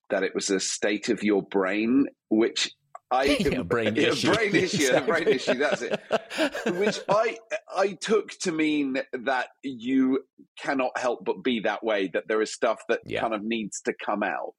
that 0.10 0.24
it 0.24 0.36
was 0.36 0.50
a 0.50 0.60
state 0.60 1.10
of 1.10 1.24
your 1.24 1.42
brain, 1.42 2.08
which 2.30 2.72
I 3.12 3.24
yeah, 3.40 3.64
brain 3.64 3.98
issue. 3.98 4.34
brain 4.34 4.50
issue, 4.56 4.78
exactly. 4.78 5.12
brain 5.12 5.28
issue. 5.28 5.56
That's 5.56 5.82
it. 5.82 6.00
Which 6.76 7.00
I 7.10 7.38
I 7.76 7.94
took 7.94 8.30
to 8.42 8.52
mean 8.52 8.98
that 9.14 9.48
you 9.64 10.26
cannot 10.62 10.98
help 10.98 11.26
but 11.26 11.44
be 11.44 11.62
that 11.62 11.84
way. 11.84 12.10
That 12.14 12.28
there 12.28 12.42
is 12.42 12.54
stuff 12.54 12.82
that 12.90 13.00
yeah. 13.06 13.22
kind 13.22 13.34
of 13.34 13.42
needs 13.44 13.82
to 13.82 13.94
come 14.06 14.24
out. 14.24 14.54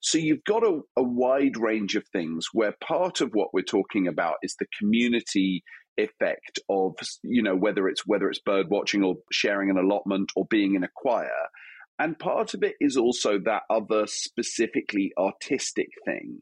So 0.00 0.18
you've 0.18 0.44
got 0.44 0.62
a, 0.62 0.80
a 0.96 1.02
wide 1.02 1.56
range 1.56 1.96
of 1.96 2.04
things 2.12 2.46
where 2.52 2.74
part 2.86 3.20
of 3.20 3.30
what 3.32 3.48
we're 3.52 3.62
talking 3.62 4.06
about 4.06 4.36
is 4.42 4.54
the 4.58 4.66
community 4.78 5.62
effect 5.96 6.60
of 6.68 6.94
you 7.24 7.42
know 7.42 7.56
whether 7.56 7.88
it's 7.88 8.06
whether 8.06 8.28
it's 8.28 8.40
bird 8.40 8.66
watching 8.70 9.02
or 9.02 9.16
sharing 9.32 9.70
an 9.70 9.78
allotment 9.78 10.30
or 10.36 10.46
being 10.50 10.74
in 10.74 10.84
a 10.84 10.88
choir. 10.94 11.48
And 12.00 12.16
part 12.16 12.54
of 12.54 12.62
it 12.62 12.76
is 12.80 12.96
also 12.96 13.40
that 13.44 13.62
other 13.68 14.06
specifically 14.06 15.12
artistic 15.18 15.88
thing 16.04 16.38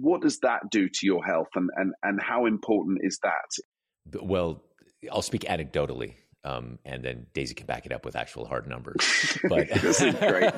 what 0.00 0.22
does 0.22 0.40
that 0.40 0.62
do 0.70 0.88
to 0.88 1.06
your 1.06 1.24
health 1.24 1.48
and, 1.54 1.70
and, 1.76 1.92
and 2.02 2.20
how 2.22 2.46
important 2.46 3.00
is 3.02 3.18
that? 3.22 4.20
Well, 4.22 4.62
I'll 5.10 5.22
speak 5.22 5.42
anecdotally. 5.42 6.14
Um, 6.44 6.78
and 6.84 7.02
then 7.02 7.26
Daisy 7.34 7.54
can 7.54 7.66
back 7.66 7.86
it 7.86 7.92
up 7.92 8.04
with 8.04 8.14
actual 8.14 8.46
hard 8.46 8.68
numbers. 8.68 8.96
But 9.48 9.68
this 9.68 10.00
is 10.00 10.14
great, 10.14 10.52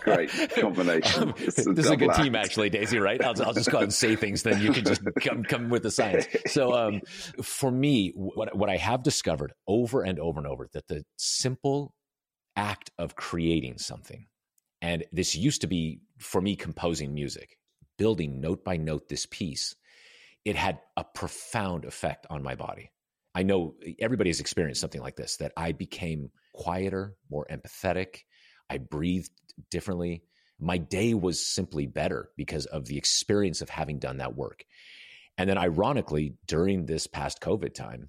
great 0.00 0.30
combination. 0.58 1.22
Um, 1.22 1.34
this 1.36 1.58
is 1.58 1.90
a 1.90 1.96
good 1.96 2.10
act. 2.10 2.22
team, 2.22 2.34
actually, 2.34 2.70
Daisy. 2.70 2.98
Right? 2.98 3.22
I'll, 3.22 3.40
I'll, 3.42 3.52
just 3.52 3.70
go 3.70 3.78
ahead 3.78 3.84
and 3.84 3.94
say 3.94 4.16
things, 4.16 4.42
then 4.42 4.60
you 4.60 4.72
can 4.72 4.84
just 4.84 5.02
come 5.20 5.44
come 5.44 5.68
with 5.68 5.82
the 5.82 5.90
science. 5.90 6.26
So, 6.46 6.72
um, 6.74 7.00
for 7.42 7.70
me, 7.70 8.12
what 8.14 8.56
what 8.56 8.70
I 8.70 8.76
have 8.76 9.02
discovered 9.02 9.52
over 9.66 10.02
and 10.02 10.18
over 10.18 10.40
and 10.40 10.46
over 10.46 10.68
that 10.72 10.88
the 10.88 11.04
simple 11.16 11.94
act 12.56 12.90
of 12.98 13.14
creating 13.16 13.78
something, 13.78 14.26
and 14.82 15.04
this 15.12 15.34
used 15.34 15.60
to 15.62 15.66
be 15.66 16.00
for 16.18 16.40
me 16.40 16.56
composing 16.56 17.14
music 17.14 17.56
building 17.96 18.40
note 18.40 18.64
by 18.64 18.76
note 18.76 19.08
this 19.08 19.26
piece, 19.26 19.74
it 20.44 20.56
had 20.56 20.80
a 20.96 21.04
profound 21.04 21.84
effect 21.84 22.26
on 22.30 22.42
my 22.42 22.54
body. 22.54 22.90
I 23.34 23.42
know 23.42 23.74
everybody 23.98 24.30
has 24.30 24.40
experienced 24.40 24.80
something 24.80 25.00
like 25.00 25.16
this 25.16 25.38
that 25.38 25.52
I 25.56 25.72
became 25.72 26.30
quieter, 26.52 27.16
more 27.30 27.46
empathetic. 27.50 28.20
I 28.70 28.78
breathed 28.78 29.30
differently. 29.70 30.22
My 30.60 30.78
day 30.78 31.14
was 31.14 31.44
simply 31.44 31.86
better 31.86 32.30
because 32.36 32.66
of 32.66 32.86
the 32.86 32.96
experience 32.96 33.60
of 33.60 33.68
having 33.68 33.98
done 33.98 34.18
that 34.18 34.36
work. 34.36 34.64
And 35.36 35.50
then, 35.50 35.58
ironically, 35.58 36.34
during 36.46 36.86
this 36.86 37.08
past 37.08 37.40
COVID 37.40 37.74
time, 37.74 38.08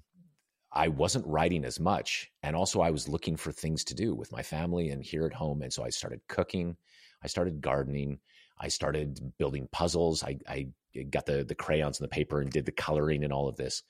I 0.72 0.88
wasn't 0.88 1.26
writing 1.26 1.64
as 1.64 1.80
much. 1.80 2.30
And 2.42 2.54
also, 2.54 2.80
I 2.80 2.90
was 2.90 3.08
looking 3.08 3.36
for 3.36 3.50
things 3.50 3.82
to 3.84 3.94
do 3.94 4.14
with 4.14 4.30
my 4.30 4.42
family 4.42 4.90
and 4.90 5.02
here 5.02 5.26
at 5.26 5.34
home. 5.34 5.62
And 5.62 5.72
so 5.72 5.82
I 5.84 5.88
started 5.88 6.20
cooking, 6.28 6.76
I 7.22 7.26
started 7.26 7.60
gardening, 7.60 8.20
I 8.58 8.68
started 8.68 9.32
building 9.38 9.68
puzzles. 9.70 10.22
I, 10.22 10.38
I 10.48 10.68
got 11.10 11.26
the 11.26 11.44
the 11.44 11.54
crayons 11.54 12.00
and 12.00 12.04
the 12.04 12.14
paper 12.14 12.40
and 12.40 12.50
did 12.50 12.66
the 12.66 12.72
coloring 12.72 13.24
and 13.24 13.32
all 13.32 13.48
of 13.48 13.56
this. 13.56 13.82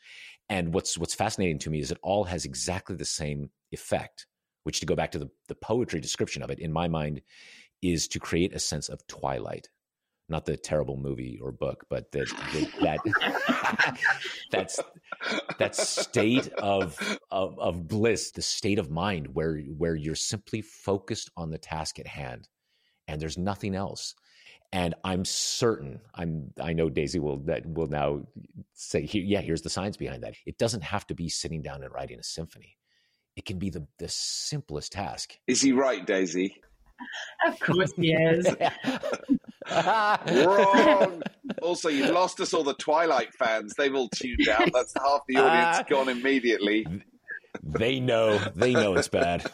And 0.49 0.75
what's 0.75 0.99
what's 0.99 1.15
fascinating 1.15 1.59
to 1.61 1.71
me 1.71 1.81
is 1.81 1.91
it 1.91 1.99
all 2.03 2.25
has 2.25 2.45
exactly 2.45 2.97
the 2.97 3.05
same 3.05 3.51
effect, 3.73 4.27
which 4.65 4.81
to 4.81 4.87
go 4.87 4.95
back 4.95 5.13
to 5.13 5.19
the, 5.19 5.31
the 5.49 5.55
poetry 5.55 6.01
description 6.01 6.43
of 6.43 6.51
it, 6.51 6.59
in 6.59 6.73
my 6.73 6.89
mind, 6.89 7.23
is 7.83 8.09
to 8.09 8.19
create 8.19 8.55
a 8.55 8.59
sense 8.59 8.89
of 8.89 9.07
twilight. 9.07 9.69
Not 10.29 10.45
the 10.45 10.57
terrible 10.57 10.97
movie 10.97 11.39
or 11.41 11.53
book, 11.53 11.85
but 11.89 12.11
the, 12.11 12.25
the, 12.53 12.69
that 12.81 13.99
that's 14.51 14.81
that 15.59 15.77
state 15.77 16.49
of, 16.55 16.99
of 17.31 17.57
of 17.61 17.87
bliss, 17.87 18.33
the 18.33 18.43
state 18.43 18.81
of 18.81 18.91
mind 18.91 19.29
where 19.35 19.59
where 19.59 19.95
you're 19.95 20.17
simply 20.17 20.63
focused 20.63 21.31
on 21.37 21.51
the 21.51 21.59
task 21.59 22.01
at 22.01 22.09
hand, 22.09 22.49
and 23.07 23.23
there's 23.23 23.39
nothing 23.39 23.77
else 23.77 24.17
and 24.73 24.95
I'm 25.05 25.25
certain 25.25 26.01
I'm 26.15 26.53
I 26.61 26.73
know 26.73 26.89
Daisy 26.91 27.19
will 27.19 27.39
that 27.47 27.67
will 27.67 27.87
now 27.87 28.23
say 28.75 29.09
yeah 29.13 29.41
here's 29.41 29.63
the 29.63 29.71
science 29.71 29.97
behind 29.97 30.23
that. 30.23 30.35
It 30.45 30.59
doesn't 30.59 30.83
have 30.83 31.07
to 31.09 31.15
be 31.15 31.29
sitting 31.29 31.63
down 31.63 31.83
and 31.83 31.93
writing 31.93 32.19
a 32.19 32.23
symphony. 32.23 32.77
It 33.37 33.45
can 33.45 33.59
be 33.59 33.71
the 33.71 33.87
the 33.99 34.09
simplest 34.09 34.93
task. 34.93 35.39
Is 35.47 35.61
he 35.61 35.73
right, 35.73 36.07
Daisy? 36.07 36.57
Of 37.47 37.61
course 37.61 37.93
he 37.97 38.13
is. 38.13 38.47
Wrong. 40.47 41.23
Also, 41.61 41.89
you've 41.91 42.11
lost 42.11 42.41
us 42.41 42.55
all 42.55 42.65
the 42.65 42.75
Twilight 42.75 43.35
fans. 43.35 43.75
They've 43.77 43.95
all 43.95 44.09
tuned 44.09 44.49
out. 44.49 44.71
That's 44.73 44.95
half 44.95 45.21
the 45.29 45.37
audience 45.37 45.79
uh, 45.79 45.83
gone 45.91 46.09
immediately. 46.09 46.87
They 47.63 48.01
know. 48.01 48.39
They 48.55 48.73
know 48.73 48.95
it's 48.95 49.09
bad 49.09 49.51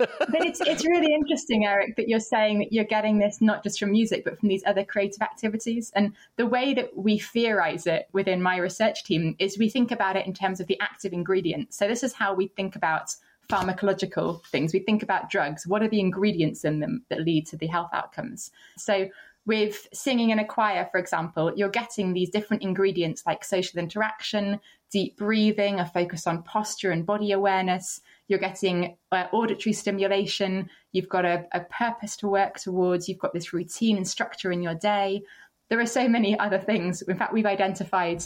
but 0.00 0.44
it's 0.44 0.60
it's 0.60 0.86
really 0.86 1.12
interesting, 1.14 1.66
Eric, 1.66 1.96
that 1.96 2.08
you're 2.08 2.20
saying 2.20 2.58
that 2.60 2.72
you're 2.72 2.84
getting 2.84 3.18
this 3.18 3.40
not 3.40 3.62
just 3.62 3.78
from 3.78 3.92
music, 3.92 4.24
but 4.24 4.38
from 4.38 4.48
these 4.48 4.62
other 4.66 4.84
creative 4.84 5.22
activities. 5.22 5.92
And 5.94 6.12
the 6.36 6.46
way 6.46 6.74
that 6.74 6.96
we 6.96 7.18
theorize 7.18 7.86
it 7.86 8.08
within 8.12 8.42
my 8.42 8.56
research 8.56 9.04
team 9.04 9.36
is 9.38 9.58
we 9.58 9.68
think 9.68 9.90
about 9.90 10.16
it 10.16 10.26
in 10.26 10.34
terms 10.34 10.60
of 10.60 10.66
the 10.66 10.80
active 10.80 11.12
ingredient. 11.12 11.74
So 11.74 11.86
this 11.86 12.02
is 12.02 12.12
how 12.12 12.34
we 12.34 12.48
think 12.48 12.76
about 12.76 13.14
pharmacological 13.50 14.44
things. 14.46 14.72
We 14.72 14.80
think 14.80 15.02
about 15.02 15.28
drugs. 15.28 15.66
What 15.66 15.82
are 15.82 15.88
the 15.88 16.00
ingredients 16.00 16.64
in 16.64 16.80
them 16.80 17.04
that 17.08 17.20
lead 17.20 17.46
to 17.48 17.56
the 17.56 17.66
health 17.66 17.90
outcomes? 17.92 18.50
So, 18.78 19.08
with 19.46 19.88
singing 19.92 20.30
in 20.30 20.38
a 20.38 20.44
choir, 20.44 20.86
for 20.92 20.98
example, 20.98 21.52
you're 21.56 21.70
getting 21.70 22.12
these 22.12 22.28
different 22.30 22.62
ingredients 22.62 23.24
like 23.26 23.42
social 23.42 23.80
interaction, 23.80 24.60
deep 24.90 25.16
breathing, 25.16 25.80
a 25.80 25.86
focus 25.86 26.26
on 26.26 26.42
posture 26.42 26.90
and 26.90 27.06
body 27.06 27.32
awareness. 27.32 28.00
You're 28.30 28.38
getting 28.38 28.96
uh, 29.12 29.26
auditory 29.32 29.72
stimulation. 29.72 30.70
You've 30.92 31.08
got 31.08 31.24
a, 31.24 31.44
a 31.52 31.60
purpose 31.64 32.16
to 32.18 32.28
work 32.28 32.58
towards. 32.58 33.08
You've 33.08 33.18
got 33.18 33.34
this 33.34 33.52
routine 33.52 33.96
and 33.96 34.08
structure 34.08 34.52
in 34.52 34.62
your 34.62 34.74
day. 34.74 35.22
There 35.68 35.80
are 35.80 35.86
so 35.86 36.08
many 36.08 36.38
other 36.38 36.58
things. 36.58 37.02
In 37.02 37.18
fact, 37.18 37.32
we've 37.32 37.46
identified 37.46 38.24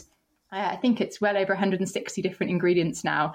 uh, 0.55 0.69
I 0.71 0.77
think 0.77 1.01
it's 1.01 1.21
well 1.21 1.37
over 1.37 1.53
160 1.53 2.23
different 2.23 2.51
ingredients 2.51 3.03
now. 3.03 3.35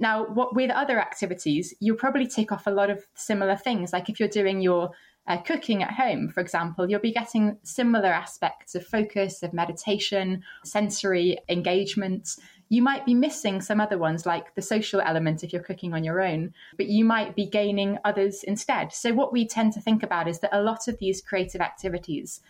Now, 0.00 0.26
what 0.26 0.56
with 0.56 0.70
other 0.70 0.98
activities, 0.98 1.72
you'll 1.78 1.96
probably 1.96 2.26
tick 2.26 2.50
off 2.50 2.66
a 2.66 2.72
lot 2.72 2.90
of 2.90 3.06
similar 3.14 3.54
things. 3.54 3.92
Like 3.92 4.08
if 4.08 4.18
you're 4.18 4.28
doing 4.28 4.60
your 4.60 4.90
uh, 5.28 5.38
cooking 5.38 5.84
at 5.84 5.92
home, 5.92 6.28
for 6.28 6.40
example, 6.40 6.90
you'll 6.90 7.00
be 7.00 7.12
getting 7.12 7.58
similar 7.62 8.08
aspects 8.08 8.74
of 8.74 8.84
focus, 8.84 9.44
of 9.44 9.52
meditation, 9.52 10.42
sensory 10.64 11.38
engagement. 11.48 12.36
You 12.68 12.82
might 12.82 13.06
be 13.06 13.14
missing 13.14 13.60
some 13.60 13.80
other 13.80 13.98
ones, 13.98 14.26
like 14.26 14.54
the 14.54 14.62
social 14.62 15.00
element 15.00 15.44
if 15.44 15.52
you're 15.52 15.62
cooking 15.62 15.94
on 15.94 16.02
your 16.02 16.20
own, 16.20 16.52
but 16.76 16.86
you 16.86 17.04
might 17.04 17.36
be 17.36 17.46
gaining 17.46 17.98
others 18.04 18.42
instead. 18.42 18.92
So, 18.92 19.12
what 19.12 19.32
we 19.32 19.46
tend 19.46 19.72
to 19.74 19.80
think 19.80 20.02
about 20.02 20.26
is 20.26 20.40
that 20.40 20.56
a 20.56 20.62
lot 20.62 20.88
of 20.88 20.98
these 20.98 21.22
creative 21.22 21.60
activities 21.60 22.40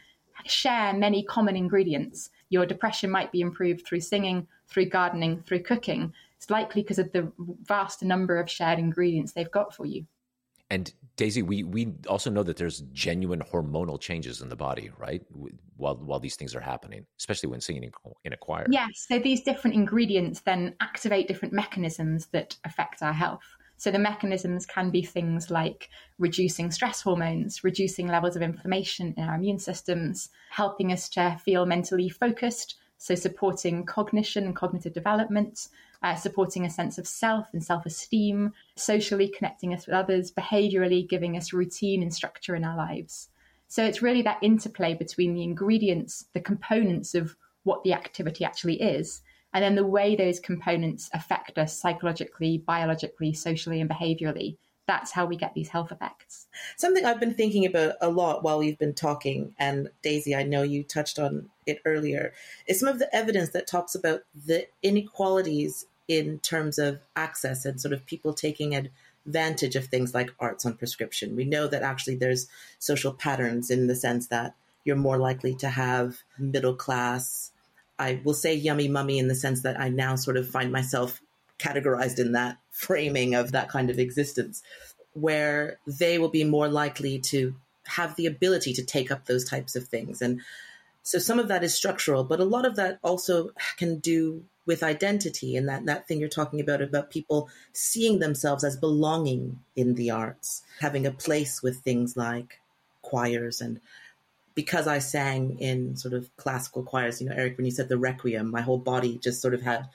share 0.45 0.93
many 0.93 1.23
common 1.23 1.57
ingredients. 1.57 2.31
Your 2.49 2.67
depression 2.67 3.11
might 3.11 3.33
be 3.33 3.41
improved 3.41 3.87
through 3.87 4.01
singing, 4.01 4.47
through 4.69 4.87
gardening, 4.87 5.43
through 5.43 5.63
cooking. 5.63 6.13
It's 6.37 6.51
likely 6.51 6.83
because 6.83 6.99
of 6.99 7.13
the 7.13 7.31
vast 7.65 8.03
number 8.03 8.39
of 8.39 8.51
shared 8.51 8.79
ingredients 8.79 9.33
they've 9.33 9.51
got 9.51 9.75
for 9.75 9.87
you. 9.87 10.07
And 10.71 10.93
Daisy, 11.17 11.43
we, 11.43 11.63
we 11.65 11.95
also 12.09 12.31
know 12.31 12.43
that 12.43 12.59
there's 12.59 12.81
genuine 12.93 13.41
hormonal 13.41 13.99
changes 13.99 14.43
in 14.43 14.51
the 14.51 14.57
body, 14.57 14.91
right? 14.99 15.23
While 15.79 15.97
while 15.97 16.21
these 16.21 16.37
things 16.37 16.55
are 16.55 16.61
happening, 16.61 17.07
especially 17.19 17.49
when 17.49 17.61
singing 17.61 17.91
in 18.25 18.33
a 18.33 18.37
choir. 18.37 18.67
Yes. 18.71 19.07
So 19.09 19.19
these 19.19 19.43
different 19.43 19.77
ingredients 19.77 20.41
then 20.41 20.75
activate 20.81 21.27
different 21.27 21.55
mechanisms 21.55 22.27
that 22.33 22.57
affect 22.65 23.03
our 23.03 23.15
health. 23.15 23.45
So 23.79 23.91
the 23.91 23.99
mechanisms 23.99 24.65
can 24.65 24.91
be 24.91 25.03
things 25.03 25.51
like 25.51 25.91
reducing 26.19 26.71
stress 26.71 27.03
hormones, 27.03 27.63
reducing 27.63 28.09
levels 28.09 28.37
of 28.37 28.43
inflammation 28.43 29.15
in 29.17 29.25
our 29.25 29.35
immune 29.35 29.59
systems, 29.59 30.31
helping 30.51 30.93
us 30.93 31.09
to 31.11 31.39
feel 31.45 31.67
mentally 31.67 32.09
focused, 32.09 32.77
so 32.99 33.15
supporting 33.15 33.85
cognition 33.85 34.45
and 34.45 34.57
cognitive 34.57 34.95
development, 34.95 35.69
uh, 36.07 36.15
supporting 36.15 36.65
a 36.65 36.71
sense 36.71 36.99
of 36.99 37.09
self 37.09 37.49
and 37.53 37.65
self 37.65 37.85
esteem, 37.85 38.53
socially 38.77 39.29
connecting 39.29 39.75
us 39.75 39.87
with 39.87 39.95
others, 39.95 40.31
behaviorally 40.31 41.09
giving 41.09 41.37
us 41.37 41.53
routine 41.53 42.01
and 42.01 42.15
structure 42.15 42.55
in 42.55 42.65
our 42.65 42.77
lives. 42.77 43.29
So 43.67 43.85
it's 43.85 44.03
really 44.03 44.23
that 44.23 44.39
interplay 44.41 44.95
between 44.95 45.35
the 45.35 45.43
ingredients, 45.43 46.27
the 46.33 46.41
components 46.41 47.17
of 47.17 47.35
what 47.65 47.83
the 47.83 47.93
activity 47.93 48.45
actually 48.45 48.81
is, 48.81 49.23
and 49.53 49.65
then 49.65 49.75
the 49.75 49.85
way 49.85 50.15
those 50.15 50.39
components 50.39 51.11
affect 51.13 51.59
us 51.59 51.77
psychologically, 51.77 52.59
biologically, 52.59 53.33
socially, 53.33 53.81
and 53.81 53.91
behaviorally. 53.91 54.57
That's 54.87 55.11
how 55.11 55.27
we 55.27 55.37
get 55.37 55.55
these 55.55 55.71
health 55.71 55.91
effects. 55.91 56.47
Something 56.77 57.05
I've 57.05 57.19
been 57.19 57.35
thinking 57.35 57.67
about 57.67 57.95
a 58.01 58.09
lot 58.09 58.45
while 58.45 58.61
we've 58.61 58.79
been 58.79 58.95
talking, 58.95 59.57
and 59.59 59.89
Daisy, 60.03 60.37
I 60.37 60.45
know 60.45 60.63
you 60.63 60.85
touched 60.85 61.19
on 61.19 61.51
it 61.67 61.81
earlier, 61.85 62.33
is 62.69 62.79
some 62.79 62.89
of 62.89 63.01
the 63.01 63.13
evidence 63.13 63.51
that 63.51 63.67
talks 63.67 63.97
about 63.97 64.21
the 64.33 64.69
inequalities 64.85 65.87
in 66.09 66.39
terms 66.39 66.79
of 66.79 67.01
access 67.15 67.65
and 67.65 67.81
sort 67.81 67.93
of 67.93 68.07
people 68.07 68.33
taking 68.33 68.75
advantage 69.27 69.77
of 69.77 69.87
things 69.87 70.15
like 70.15 70.31
arts 70.39 70.65
on 70.65 70.77
prescription. 70.77 71.37
We 71.37 71.45
know 71.45 71.67
that 71.67 71.83
actually 71.83 72.17
there's 72.17 72.47
social 72.79 73.13
patterns 73.13 73.71
in 73.71 73.87
the 73.87 73.97
sense 73.97 74.29
that 74.29 74.55
you're 74.85 74.97
more 74.97 75.19
likely 75.19 75.55
to 75.57 75.69
have 75.69 76.19
middle 76.39 76.75
class. 76.75 77.51
I 77.99 78.21
will 78.25 78.35
say 78.35 78.55
yummy 78.55 78.89
mummy 78.89 79.19
in 79.19 79.29
the 79.29 79.35
sense 79.35 79.63
that 79.63 79.81
I 79.81 79.89
now 79.89 80.15
sort 80.17 80.37
of 80.37 80.49
find 80.49 80.71
myself 80.71 81.21
categorized 81.59 82.19
in 82.19 82.33
that 82.33 82.59
framing 82.71 83.35
of 83.35 83.53
that 83.53 83.69
kind 83.69 83.91
of 83.91 83.99
existence, 83.99 84.63
where 85.15 85.79
they 85.87 86.19
will 86.19 86.29
be 86.29 86.45
more 86.45 86.69
likely 86.69 87.19
to 87.19 87.55
have 87.87 88.15
the 88.17 88.27
ability 88.27 88.75
to 88.75 88.85
take 88.85 89.11
up 89.11 89.25
those 89.25 89.49
types 89.49 89.75
of 89.75 89.89
things. 89.89 90.21
And 90.21 90.43
so 91.07 91.21
some 91.21 91.39
of 91.39 91.47
that 91.47 91.63
is 91.63 91.73
structural, 91.73 92.25
but 92.25 92.41
a 92.41 92.45
lot 92.45 92.67
of 92.67 92.75
that 92.75 92.99
also 93.01 93.51
can 93.77 94.01
do 94.01 94.43
with 94.67 94.83
identity 94.83 95.55
and 95.55 95.69
that, 95.69 95.87
that 95.87 96.09
thing 96.09 96.19
you're 96.19 96.29
talking 96.29 96.61
about, 96.61 96.83
about 96.83 97.13
people 97.13 97.49
seeing 97.73 98.19
themselves 98.19 98.65
as 98.65 98.77
belonging 98.77 99.61
in 99.77 99.95
the 99.95 100.11
arts, 100.11 100.65
having 100.81 101.07
a 101.07 101.13
place 101.13 101.63
with 101.63 101.77
things 101.77 102.17
like 102.17 102.59
choirs 103.03 103.61
and 103.61 103.81
because 104.57 104.89
I 104.89 104.99
sang 104.99 105.61
in 105.61 105.95
sort 105.97 106.13
of 106.13 106.29
classical 106.37 106.83
choirs, 106.83 107.21
you 107.21 107.29
know, 107.29 107.37
Eric, 107.37 107.57
when 107.57 107.67
you 107.67 107.71
said 107.71 107.89
the 107.89 107.99
requiem, 107.99 108.51
my 108.51 108.63
whole 108.63 108.79
body 108.79 109.17
just 109.19 109.41
sort 109.41 109.55
of 109.55 109.63
had 109.63 109.89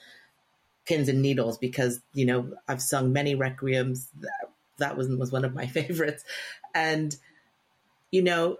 pins 0.85 1.09
and 1.09 1.21
needles 1.21 1.57
because, 1.57 1.99
you 2.13 2.25
know, 2.25 2.53
I've 2.69 2.81
sung 2.81 3.11
many 3.11 3.35
requiems. 3.35 4.07
That, 4.21 4.49
that 4.77 4.95
was, 4.95 5.09
was 5.09 5.33
one 5.33 5.43
of 5.43 5.53
my 5.53 5.65
favorites. 5.77 6.23
And, 6.73 7.13
you 8.11 8.21
know, 8.21 8.59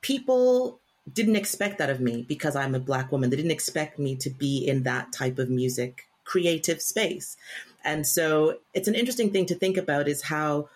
people 0.00 0.80
didn't 1.12 1.36
expect 1.36 1.78
that 1.78 1.90
of 1.90 2.00
me 2.00 2.24
because 2.28 2.56
I'm 2.56 2.74
a 2.74 2.80
black 2.80 3.12
woman. 3.12 3.30
They 3.30 3.36
didn't 3.36 3.50
expect 3.50 3.98
me 3.98 4.16
to 4.16 4.30
be 4.30 4.66
in 4.66 4.82
that 4.84 5.12
type 5.12 5.38
of 5.38 5.50
music 5.50 6.06
creative 6.24 6.82
space. 6.82 7.36
And 7.84 8.06
so 8.06 8.58
it's 8.74 8.88
an 8.88 8.94
interesting 8.94 9.30
thing 9.30 9.46
to 9.46 9.54
think 9.54 9.76
about 9.76 10.08
is 10.08 10.22
how 10.22 10.68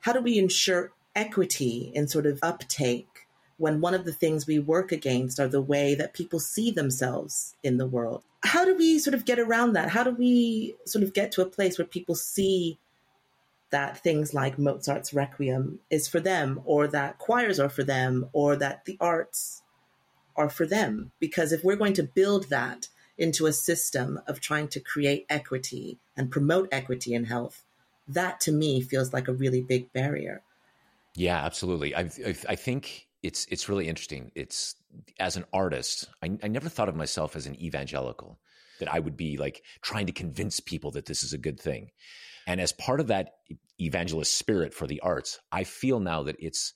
how 0.00 0.12
do 0.12 0.20
we 0.20 0.38
ensure 0.38 0.92
equity 1.14 1.92
in 1.94 2.08
sort 2.08 2.26
of 2.26 2.38
uptake 2.42 3.26
when 3.58 3.80
one 3.80 3.94
of 3.94 4.04
the 4.04 4.12
things 4.12 4.46
we 4.46 4.58
work 4.58 4.90
against 4.90 5.38
are 5.38 5.48
the 5.48 5.60
way 5.60 5.94
that 5.94 6.14
people 6.14 6.40
see 6.40 6.70
themselves 6.70 7.54
in 7.62 7.76
the 7.76 7.86
world. 7.86 8.24
How 8.42 8.64
do 8.64 8.76
we 8.76 8.98
sort 8.98 9.14
of 9.14 9.24
get 9.24 9.38
around 9.38 9.74
that? 9.74 9.90
How 9.90 10.02
do 10.02 10.10
we 10.10 10.74
sort 10.84 11.04
of 11.04 11.12
get 11.12 11.30
to 11.32 11.42
a 11.42 11.46
place 11.46 11.78
where 11.78 11.86
people 11.86 12.16
see 12.16 12.78
that 13.70 13.98
things 13.98 14.34
like 14.34 14.58
Mozart's 14.58 15.14
Requiem 15.14 15.78
is 15.90 16.08
for 16.08 16.20
them, 16.20 16.60
or 16.64 16.86
that 16.88 17.18
choirs 17.18 17.58
are 17.58 17.70
for 17.70 17.84
them, 17.84 18.28
or 18.32 18.56
that 18.56 18.84
the 18.84 18.98
arts 19.00 19.61
are 20.36 20.50
for 20.50 20.66
them. 20.66 21.12
Because 21.20 21.52
if 21.52 21.64
we're 21.64 21.76
going 21.76 21.94
to 21.94 22.02
build 22.02 22.48
that 22.50 22.88
into 23.18 23.46
a 23.46 23.52
system 23.52 24.20
of 24.26 24.40
trying 24.40 24.68
to 24.68 24.80
create 24.80 25.26
equity 25.28 25.98
and 26.16 26.30
promote 26.30 26.68
equity 26.72 27.14
in 27.14 27.24
health, 27.24 27.62
that 28.08 28.40
to 28.40 28.52
me 28.52 28.80
feels 28.80 29.12
like 29.12 29.28
a 29.28 29.32
really 29.32 29.60
big 29.60 29.92
barrier. 29.92 30.42
Yeah, 31.14 31.44
absolutely. 31.44 31.94
I, 31.94 32.10
I 32.48 32.56
think 32.56 33.06
it's 33.22 33.46
it's 33.50 33.68
really 33.68 33.86
interesting. 33.86 34.32
It's 34.34 34.74
as 35.20 35.36
an 35.36 35.44
artist, 35.52 36.08
I, 36.22 36.38
I 36.42 36.48
never 36.48 36.68
thought 36.68 36.88
of 36.88 36.96
myself 36.96 37.36
as 37.36 37.46
an 37.46 37.60
evangelical, 37.62 38.38
that 38.80 38.92
I 38.92 38.98
would 38.98 39.16
be 39.16 39.36
like 39.36 39.62
trying 39.82 40.06
to 40.06 40.12
convince 40.12 40.58
people 40.58 40.90
that 40.92 41.06
this 41.06 41.22
is 41.22 41.32
a 41.32 41.38
good 41.38 41.60
thing. 41.60 41.90
And 42.46 42.60
as 42.60 42.72
part 42.72 42.98
of 42.98 43.06
that 43.06 43.34
evangelist 43.80 44.36
spirit 44.36 44.74
for 44.74 44.86
the 44.86 45.00
arts, 45.00 45.38
I 45.52 45.64
feel 45.64 46.00
now 46.00 46.24
that 46.24 46.36
it's 46.38 46.74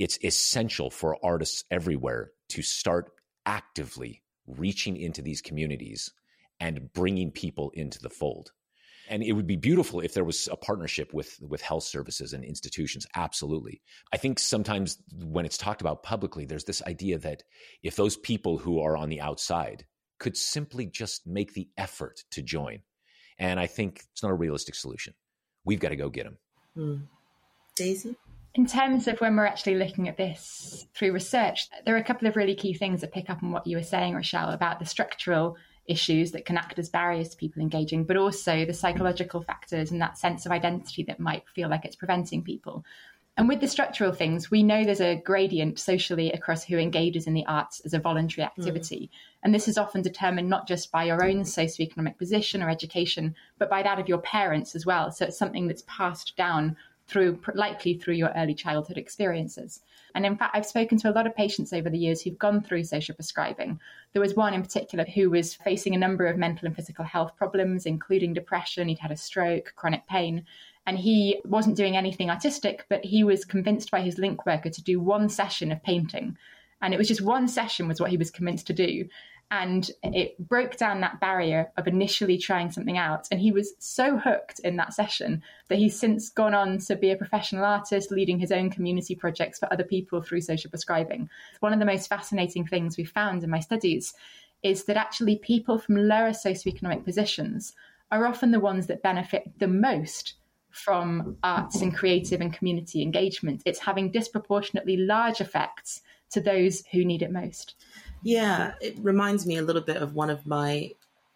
it's 0.00 0.18
essential 0.24 0.90
for 0.90 1.18
artists 1.22 1.62
everywhere 1.70 2.32
to 2.48 2.62
start 2.62 3.12
actively 3.44 4.22
reaching 4.46 4.96
into 4.96 5.20
these 5.20 5.42
communities 5.42 6.10
and 6.58 6.90
bringing 6.94 7.30
people 7.30 7.70
into 7.74 7.98
the 8.00 8.08
fold. 8.08 8.50
And 9.10 9.22
it 9.22 9.32
would 9.32 9.46
be 9.46 9.56
beautiful 9.56 10.00
if 10.00 10.14
there 10.14 10.24
was 10.24 10.48
a 10.50 10.56
partnership 10.56 11.12
with 11.12 11.36
with 11.42 11.60
health 11.60 11.82
services 11.82 12.32
and 12.32 12.44
institutions. 12.44 13.06
Absolutely. 13.14 13.82
I 14.12 14.16
think 14.16 14.38
sometimes 14.38 14.98
when 15.12 15.44
it's 15.44 15.58
talked 15.58 15.82
about 15.82 16.02
publicly, 16.02 16.46
there's 16.46 16.64
this 16.64 16.82
idea 16.82 17.18
that 17.18 17.42
if 17.82 17.96
those 17.96 18.16
people 18.16 18.56
who 18.56 18.80
are 18.80 18.96
on 18.96 19.10
the 19.10 19.20
outside 19.20 19.84
could 20.18 20.36
simply 20.36 20.86
just 20.86 21.26
make 21.26 21.52
the 21.52 21.68
effort 21.76 22.24
to 22.30 22.42
join, 22.42 22.80
and 23.38 23.60
I 23.60 23.66
think 23.66 24.04
it's 24.12 24.22
not 24.22 24.30
a 24.30 24.34
realistic 24.34 24.76
solution. 24.76 25.12
We've 25.64 25.80
got 25.80 25.88
to 25.90 25.96
go 25.96 26.08
get 26.08 26.24
them. 26.24 26.38
Mm. 26.76 27.02
Daisy? 27.74 28.16
In 28.54 28.66
terms 28.66 29.06
of 29.06 29.20
when 29.20 29.36
we're 29.36 29.46
actually 29.46 29.76
looking 29.76 30.08
at 30.08 30.16
this 30.16 30.86
through 30.94 31.12
research, 31.12 31.68
there 31.84 31.94
are 31.94 31.98
a 31.98 32.04
couple 32.04 32.26
of 32.26 32.34
really 32.34 32.56
key 32.56 32.74
things 32.74 33.00
that 33.00 33.12
pick 33.12 33.30
up 33.30 33.42
on 33.42 33.52
what 33.52 33.66
you 33.66 33.76
were 33.76 33.82
saying, 33.82 34.14
Rochelle, 34.14 34.50
about 34.50 34.80
the 34.80 34.86
structural 34.86 35.56
issues 35.86 36.32
that 36.32 36.44
can 36.44 36.56
act 36.56 36.78
as 36.78 36.88
barriers 36.88 37.28
to 37.28 37.36
people 37.36 37.62
engaging, 37.62 38.04
but 38.04 38.16
also 38.16 38.64
the 38.64 38.74
psychological 38.74 39.40
factors 39.40 39.90
and 39.90 40.00
that 40.00 40.18
sense 40.18 40.46
of 40.46 40.52
identity 40.52 41.04
that 41.04 41.20
might 41.20 41.48
feel 41.48 41.68
like 41.68 41.84
it's 41.84 41.96
preventing 41.96 42.42
people. 42.42 42.84
And 43.36 43.48
with 43.48 43.60
the 43.60 43.68
structural 43.68 44.12
things, 44.12 44.50
we 44.50 44.62
know 44.62 44.84
there's 44.84 45.00
a 45.00 45.22
gradient 45.24 45.78
socially 45.78 46.30
across 46.32 46.64
who 46.64 46.76
engages 46.76 47.26
in 47.26 47.34
the 47.34 47.46
arts 47.46 47.80
as 47.86 47.94
a 47.94 47.98
voluntary 47.98 48.44
activity. 48.44 49.10
Mm. 49.12 49.16
And 49.44 49.54
this 49.54 49.68
is 49.68 49.78
often 49.78 50.02
determined 50.02 50.50
not 50.50 50.68
just 50.68 50.92
by 50.92 51.04
your 51.04 51.24
own 51.24 51.42
socioeconomic 51.44 52.18
position 52.18 52.62
or 52.62 52.68
education, 52.68 53.34
but 53.58 53.70
by 53.70 53.82
that 53.82 53.98
of 53.98 54.08
your 54.08 54.18
parents 54.18 54.74
as 54.74 54.84
well. 54.84 55.10
So 55.10 55.24
it's 55.24 55.38
something 55.38 55.68
that's 55.68 55.84
passed 55.86 56.36
down 56.36 56.76
through 57.10 57.40
likely 57.54 57.94
through 57.94 58.14
your 58.14 58.32
early 58.36 58.54
childhood 58.54 58.96
experiences. 58.96 59.80
And 60.14 60.24
in 60.24 60.36
fact, 60.36 60.56
I've 60.56 60.66
spoken 60.66 60.96
to 60.98 61.10
a 61.10 61.12
lot 61.12 61.26
of 61.26 61.34
patients 61.34 61.72
over 61.72 61.90
the 61.90 61.98
years 61.98 62.22
who've 62.22 62.38
gone 62.38 62.62
through 62.62 62.84
social 62.84 63.14
prescribing. 63.14 63.80
There 64.12 64.22
was 64.22 64.34
one 64.34 64.54
in 64.54 64.62
particular 64.62 65.04
who 65.04 65.30
was 65.30 65.54
facing 65.54 65.94
a 65.94 65.98
number 65.98 66.26
of 66.26 66.36
mental 66.36 66.66
and 66.66 66.74
physical 66.74 67.04
health 67.04 67.36
problems, 67.36 67.86
including 67.86 68.32
depression. 68.32 68.88
He'd 68.88 68.98
had 68.98 69.12
a 69.12 69.16
stroke, 69.16 69.72
chronic 69.76 70.06
pain, 70.06 70.44
and 70.86 70.98
he 70.98 71.40
wasn't 71.44 71.76
doing 71.76 71.96
anything 71.96 72.30
artistic, 72.30 72.86
but 72.88 73.04
he 73.04 73.22
was 73.24 73.44
convinced 73.44 73.90
by 73.90 74.00
his 74.00 74.18
link 74.18 74.46
worker 74.46 74.70
to 74.70 74.82
do 74.82 75.00
one 75.00 75.28
session 75.28 75.70
of 75.72 75.82
painting. 75.82 76.36
And 76.82 76.94
it 76.94 76.96
was 76.98 77.08
just 77.08 77.20
one 77.20 77.48
session 77.48 77.88
was 77.88 78.00
what 78.00 78.10
he 78.10 78.16
was 78.16 78.30
convinced 78.30 78.66
to 78.68 78.72
do. 78.72 79.06
And 79.52 79.90
it 80.04 80.38
broke 80.38 80.76
down 80.76 81.00
that 81.00 81.18
barrier 81.18 81.72
of 81.76 81.88
initially 81.88 82.38
trying 82.38 82.70
something 82.70 82.96
out. 82.96 83.26
And 83.32 83.40
he 83.40 83.50
was 83.50 83.74
so 83.80 84.16
hooked 84.16 84.60
in 84.60 84.76
that 84.76 84.94
session 84.94 85.42
that 85.68 85.78
he's 85.78 85.98
since 85.98 86.30
gone 86.30 86.54
on 86.54 86.78
to 86.78 86.94
be 86.94 87.10
a 87.10 87.16
professional 87.16 87.64
artist 87.64 88.12
leading 88.12 88.38
his 88.38 88.52
own 88.52 88.70
community 88.70 89.16
projects 89.16 89.58
for 89.58 89.72
other 89.72 89.82
people 89.82 90.22
through 90.22 90.42
social 90.42 90.70
prescribing. 90.70 91.28
One 91.58 91.72
of 91.72 91.80
the 91.80 91.84
most 91.84 92.08
fascinating 92.08 92.64
things 92.64 92.96
we 92.96 93.04
found 93.04 93.42
in 93.42 93.50
my 93.50 93.58
studies 93.58 94.14
is 94.62 94.84
that 94.84 94.96
actually 94.96 95.36
people 95.38 95.78
from 95.78 95.96
lower 95.96 96.30
socioeconomic 96.30 97.04
positions 97.04 97.72
are 98.12 98.26
often 98.26 98.52
the 98.52 98.60
ones 98.60 98.86
that 98.86 99.02
benefit 99.02 99.50
the 99.58 99.68
most 99.68 100.34
from 100.70 101.36
arts 101.42 101.82
and 101.82 101.94
creative 101.94 102.40
and 102.40 102.52
community 102.52 103.02
engagement. 103.02 103.62
It's 103.66 103.80
having 103.80 104.12
disproportionately 104.12 104.96
large 104.96 105.40
effects 105.40 106.02
to 106.30 106.40
those 106.40 106.84
who 106.92 107.04
need 107.04 107.22
it 107.22 107.32
most. 107.32 107.74
Yeah, 108.22 108.72
it 108.80 108.96
reminds 109.00 109.46
me 109.46 109.56
a 109.56 109.62
little 109.62 109.82
bit 109.82 109.96
of 109.96 110.14
one 110.14 110.30
of 110.30 110.46
my 110.46 110.92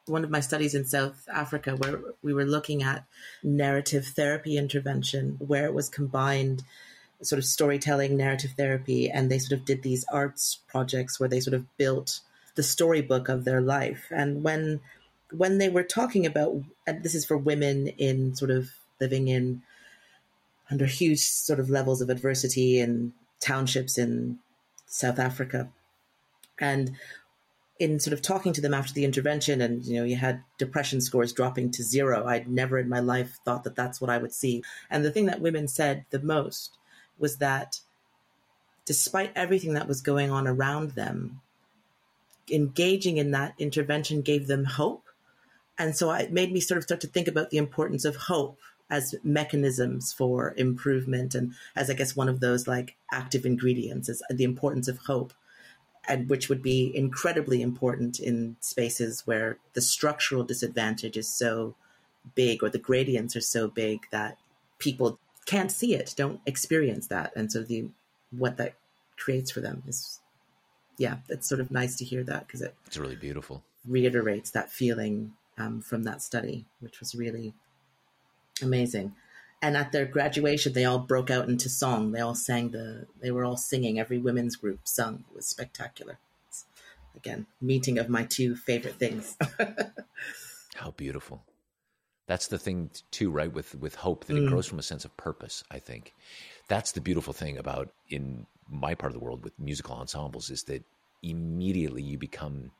one 0.06 0.24
of 0.24 0.30
my 0.30 0.40
studies 0.40 0.74
in 0.74 0.84
South 0.84 1.26
Africa 1.32 1.76
where 1.76 2.00
we 2.22 2.34
were 2.34 2.44
looking 2.44 2.82
at 2.82 3.06
narrative 3.42 4.06
therapy 4.06 4.58
intervention 4.58 5.36
where 5.38 5.64
it 5.64 5.72
was 5.72 5.88
combined 5.88 6.62
sort 7.22 7.38
of 7.38 7.44
storytelling 7.44 8.16
narrative 8.16 8.52
therapy 8.56 9.10
and 9.10 9.30
they 9.30 9.38
sort 9.38 9.58
of 9.58 9.64
did 9.64 9.82
these 9.82 10.04
arts 10.12 10.60
projects 10.68 11.18
where 11.18 11.28
they 11.28 11.40
sort 11.40 11.54
of 11.54 11.76
built 11.78 12.20
the 12.54 12.62
storybook 12.62 13.28
of 13.28 13.44
their 13.44 13.60
life. 13.60 14.06
And 14.10 14.42
when 14.44 14.80
when 15.30 15.58
they 15.58 15.68
were 15.68 15.82
talking 15.82 16.26
about 16.26 16.62
and 16.86 17.02
this 17.02 17.14
is 17.14 17.24
for 17.24 17.36
women 17.36 17.88
in 17.88 18.36
sort 18.36 18.50
of 18.50 18.70
living 19.00 19.28
in 19.28 19.62
under 20.70 20.86
huge 20.86 21.20
sort 21.20 21.60
of 21.60 21.70
levels 21.70 22.00
of 22.00 22.10
adversity 22.10 22.78
in 22.78 23.12
townships 23.40 23.98
in 23.98 24.38
South 24.94 25.18
Africa. 25.18 25.70
And 26.58 26.92
in 27.80 27.98
sort 27.98 28.14
of 28.14 28.22
talking 28.22 28.52
to 28.52 28.60
them 28.60 28.72
after 28.72 28.92
the 28.92 29.04
intervention 29.04 29.60
and 29.60 29.84
you 29.84 29.96
know 29.96 30.04
you 30.04 30.14
had 30.14 30.40
depression 30.58 31.00
scores 31.00 31.32
dropping 31.32 31.72
to 31.72 31.82
zero 31.82 32.24
i'd 32.28 32.48
never 32.48 32.78
in 32.78 32.88
my 32.88 33.00
life 33.00 33.36
thought 33.44 33.64
that 33.64 33.74
that's 33.74 34.00
what 34.00 34.08
i 34.08 34.16
would 34.16 34.32
see. 34.32 34.62
And 34.88 35.04
the 35.04 35.10
thing 35.10 35.26
that 35.26 35.40
women 35.40 35.66
said 35.66 36.04
the 36.10 36.22
most 36.22 36.78
was 37.18 37.38
that 37.38 37.80
despite 38.84 39.32
everything 39.34 39.74
that 39.74 39.88
was 39.88 40.00
going 40.00 40.30
on 40.30 40.46
around 40.46 40.92
them 40.92 41.40
engaging 42.50 43.16
in 43.16 43.30
that 43.32 43.54
intervention 43.58 44.20
gave 44.22 44.46
them 44.46 44.64
hope. 44.64 45.04
And 45.78 45.96
so 45.96 46.12
it 46.12 46.32
made 46.32 46.52
me 46.52 46.60
sort 46.60 46.78
of 46.78 46.84
start 46.84 47.00
to 47.00 47.06
think 47.06 47.26
about 47.26 47.50
the 47.50 47.56
importance 47.56 48.04
of 48.04 48.16
hope 48.16 48.58
as 48.94 49.14
mechanisms 49.22 50.12
for 50.12 50.54
improvement 50.56 51.34
and 51.34 51.52
as 51.74 51.90
i 51.90 51.94
guess 51.94 52.16
one 52.16 52.28
of 52.28 52.40
those 52.40 52.66
like 52.66 52.96
active 53.12 53.44
ingredients 53.44 54.08
is 54.08 54.22
the 54.30 54.44
importance 54.44 54.88
of 54.88 54.98
hope 54.98 55.32
and 56.06 56.28
which 56.28 56.48
would 56.48 56.62
be 56.62 56.92
incredibly 56.94 57.62
important 57.62 58.20
in 58.20 58.56
spaces 58.60 59.22
where 59.26 59.58
the 59.72 59.80
structural 59.80 60.44
disadvantage 60.44 61.16
is 61.16 61.28
so 61.32 61.74
big 62.34 62.62
or 62.62 62.70
the 62.70 62.78
gradients 62.78 63.34
are 63.36 63.40
so 63.40 63.68
big 63.68 64.00
that 64.10 64.38
people 64.78 65.18
can't 65.46 65.70
see 65.70 65.94
it, 65.94 66.14
don't 66.16 66.40
experience 66.46 67.06
that, 67.08 67.32
and 67.36 67.50
so 67.50 67.62
the 67.62 67.88
what 68.30 68.56
that 68.56 68.74
creates 69.16 69.50
for 69.50 69.60
them 69.60 69.82
is, 69.86 70.20
yeah, 70.98 71.16
it's 71.28 71.48
sort 71.48 71.60
of 71.60 71.70
nice 71.70 71.96
to 71.96 72.04
hear 72.04 72.24
that 72.24 72.46
because 72.46 72.62
it 72.62 72.74
it's 72.86 72.96
really 72.96 73.16
beautiful. 73.16 73.62
reiterates 73.86 74.50
that 74.50 74.70
feeling 74.70 75.32
um, 75.58 75.80
from 75.80 76.04
that 76.04 76.22
study, 76.22 76.64
which 76.80 77.00
was 77.00 77.14
really 77.14 77.54
amazing. 78.62 79.14
And 79.62 79.76
at 79.76 79.92
their 79.92 80.04
graduation 80.04 80.72
they 80.72 80.84
all 80.84 80.98
broke 80.98 81.30
out 81.30 81.48
into 81.48 81.68
song. 81.68 82.12
They 82.12 82.20
all 82.20 82.34
sang 82.34 82.70
the 82.70 83.06
they 83.20 83.30
were 83.30 83.44
all 83.44 83.56
singing. 83.56 83.98
Every 83.98 84.18
women's 84.18 84.56
group 84.56 84.80
sung. 84.84 85.24
It 85.30 85.36
was 85.36 85.46
spectacular. 85.46 86.18
It's, 86.48 86.66
again 87.16 87.46
meeting 87.60 87.98
of 87.98 88.08
my 88.08 88.24
two 88.24 88.56
favorite 88.56 88.96
things. 88.96 89.36
How 90.74 90.90
beautiful. 90.90 91.44
That's 92.26 92.48
the 92.48 92.58
thing 92.58 92.90
too 93.10 93.30
right 93.30 93.52
with 93.52 93.74
with 93.74 93.94
hope 93.94 94.26
that 94.26 94.36
it 94.36 94.42
mm. 94.42 94.48
grows 94.48 94.66
from 94.66 94.78
a 94.78 94.82
sense 94.82 95.04
of 95.04 95.16
purpose 95.16 95.64
i 95.70 95.78
think. 95.78 96.14
That's 96.68 96.92
the 96.92 97.00
beautiful 97.00 97.32
thing 97.32 97.58
about 97.58 97.92
in 98.08 98.46
my 98.70 98.94
part 98.94 99.12
of 99.12 99.18
the 99.18 99.24
world 99.24 99.44
with 99.44 99.58
musical 99.58 99.94
ensembles 99.94 100.50
is 100.50 100.64
that 100.64 100.84
immediately 101.22 102.02
you 102.02 102.18
become 102.18 102.70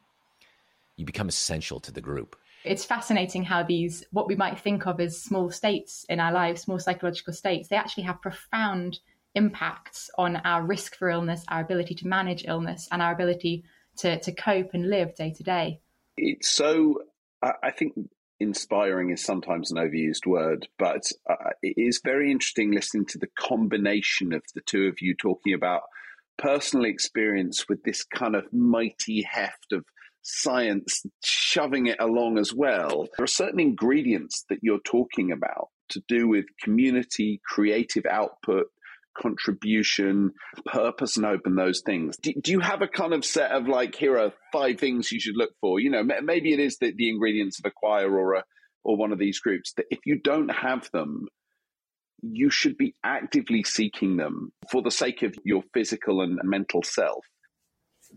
you 0.97 1.05
become 1.05 1.29
essential 1.29 1.81
to 1.81 1.93
the 1.93 2.01
group 2.01 2.37
it's 2.65 2.85
fascinating 2.85 3.45
how 3.45 3.63
these, 3.63 4.05
what 4.11 4.27
we 4.27 4.37
might 4.37 4.59
think 4.59 4.87
of 4.87 5.01
as 5.01 5.21
small 5.21 5.51
states 5.51 6.05
in 6.09 6.21
our 6.21 6.33
lives, 6.33 6.63
small 6.63 6.79
psychological 6.79 7.33
states, 7.33 7.69
they 7.69 7.77
actually 7.77 8.05
have 8.05 8.23
profound 8.23 8.99
impacts 9.35 10.11
on 10.17 10.37
our 10.37 10.63
risk 10.63 10.97
for 10.97 11.09
illness, 11.09 11.45
our 11.49 11.61
ability 11.61 11.95
to 11.97 12.07
manage 12.07 12.45
illness, 12.47 12.89
and 12.91 13.03
our 13.03 13.13
ability 13.13 13.65
to, 13.99 14.19
to 14.21 14.33
cope 14.33 14.71
and 14.73 14.89
live 14.89 15.15
day 15.15 15.33
to 15.33 15.43
day. 15.43 15.81
It's 16.17 16.51
so, 16.51 17.03
I 17.43 17.71
think 17.71 17.95
inspiring 18.41 19.11
is 19.11 19.25
sometimes 19.25 19.71
an 19.71 19.79
overused 19.79 20.27
word, 20.27 20.69
but 20.79 21.03
uh, 21.29 21.51
it 21.63 21.75
is 21.77 22.01
very 22.03 22.31
interesting 22.31 22.73
listening 22.73 23.07
to 23.07 23.19
the 23.19 23.29
combination 23.39 24.33
of 24.33 24.43
the 24.55 24.61
two 24.63 24.87
of 24.87 25.01
you 25.01 25.15
talking 25.15 25.53
about 25.53 25.83
personal 26.39 26.87
experience 26.87 27.69
with 27.69 27.83
this 27.85 28.05
kind 28.05 28.35
of 28.35 28.53
mighty 28.53 29.23
heft 29.23 29.73
of 29.73 29.85
science 30.25 31.03
shoving 31.23 31.87
it 31.87 32.01
along 32.01 32.39
as 32.39 32.53
well. 32.53 33.07
There 33.17 33.25
are 33.25 33.29
certain 33.29 33.61
ingredients 33.61 34.45
that 34.49 34.59
you're 34.63 34.81
talking 34.81 35.31
about 35.31 35.69
to 35.91 36.03
do 36.09 36.27
with 36.27 36.47
community, 36.63 37.41
creative 37.47 38.07
output, 38.07 38.67
contribution, 39.17 40.33
purpose, 40.67 41.17
and 41.17 41.27
open 41.27 41.55
those 41.55 41.83
things. 41.85 42.17
Do, 42.17 42.33
do, 42.43 42.53
you 42.53 42.61
have 42.61 42.83
a 42.83 42.89
kind 42.89 43.13
of 43.13 43.25
set 43.25 43.53
of 43.53 43.69
like, 43.69 43.95
here 43.95 44.19
are 44.19 44.33
five 44.51 44.81
things 44.81 45.13
you 45.13 45.21
should 45.21 45.37
look 45.37 45.53
for? 45.61 45.79
You 45.79 45.91
know, 45.91 46.03
maybe 46.03 46.53
it 46.53 46.59
is 46.59 46.79
the, 46.79 46.93
the 46.97 47.11
ingredients 47.11 47.59
of 47.59 47.67
a 47.67 47.71
choir 47.71 48.11
or 48.11 48.35
a 48.35 48.45
or 48.85 48.97
one 48.97 49.13
of 49.13 49.19
these 49.19 49.41
groups 49.41 49.73
that 49.75 49.87
if 49.91 50.01
you 50.05 50.21
don't 50.23 50.51
have 50.51 50.91
them, 50.93 51.27
you 52.23 52.51
should 52.51 52.77
be 52.77 52.95
actively 53.03 53.63
seeking 53.63 54.17
them 54.17 54.53
for 54.71 54.83
the 54.83 54.91
sake 54.91 55.23
of 55.23 55.35
your 55.45 55.63
physical 55.73 56.21
and 56.21 56.39
mental 56.43 56.83
self. 56.83 57.25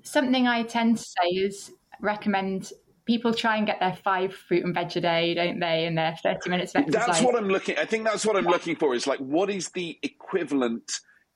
Something 0.03 0.47
I 0.47 0.63
tend 0.63 0.97
to 0.97 1.03
say 1.03 1.27
is 1.29 1.71
recommend 2.01 2.71
people 3.05 3.33
try 3.33 3.57
and 3.57 3.65
get 3.65 3.79
their 3.79 3.95
five 4.03 4.33
fruit 4.33 4.63
and 4.63 4.73
veg 4.75 4.95
a 4.97 5.01
day, 5.01 5.33
don't 5.33 5.59
they? 5.59 5.85
In 5.85 5.95
their 5.95 6.15
30 6.21 6.49
minutes 6.49 6.75
of 6.75 6.83
exercise. 6.83 7.07
That's 7.07 7.21
what 7.21 7.35
I'm 7.35 7.47
looking 7.47 7.77
I 7.77 7.85
think 7.85 8.03
that's 8.03 8.25
what 8.25 8.35
I'm 8.35 8.45
yeah. 8.45 8.51
looking 8.51 8.75
for 8.75 8.93
is 8.93 9.07
like, 9.07 9.19
what 9.19 9.49
is 9.49 9.69
the 9.69 9.97
equivalent 10.03 10.91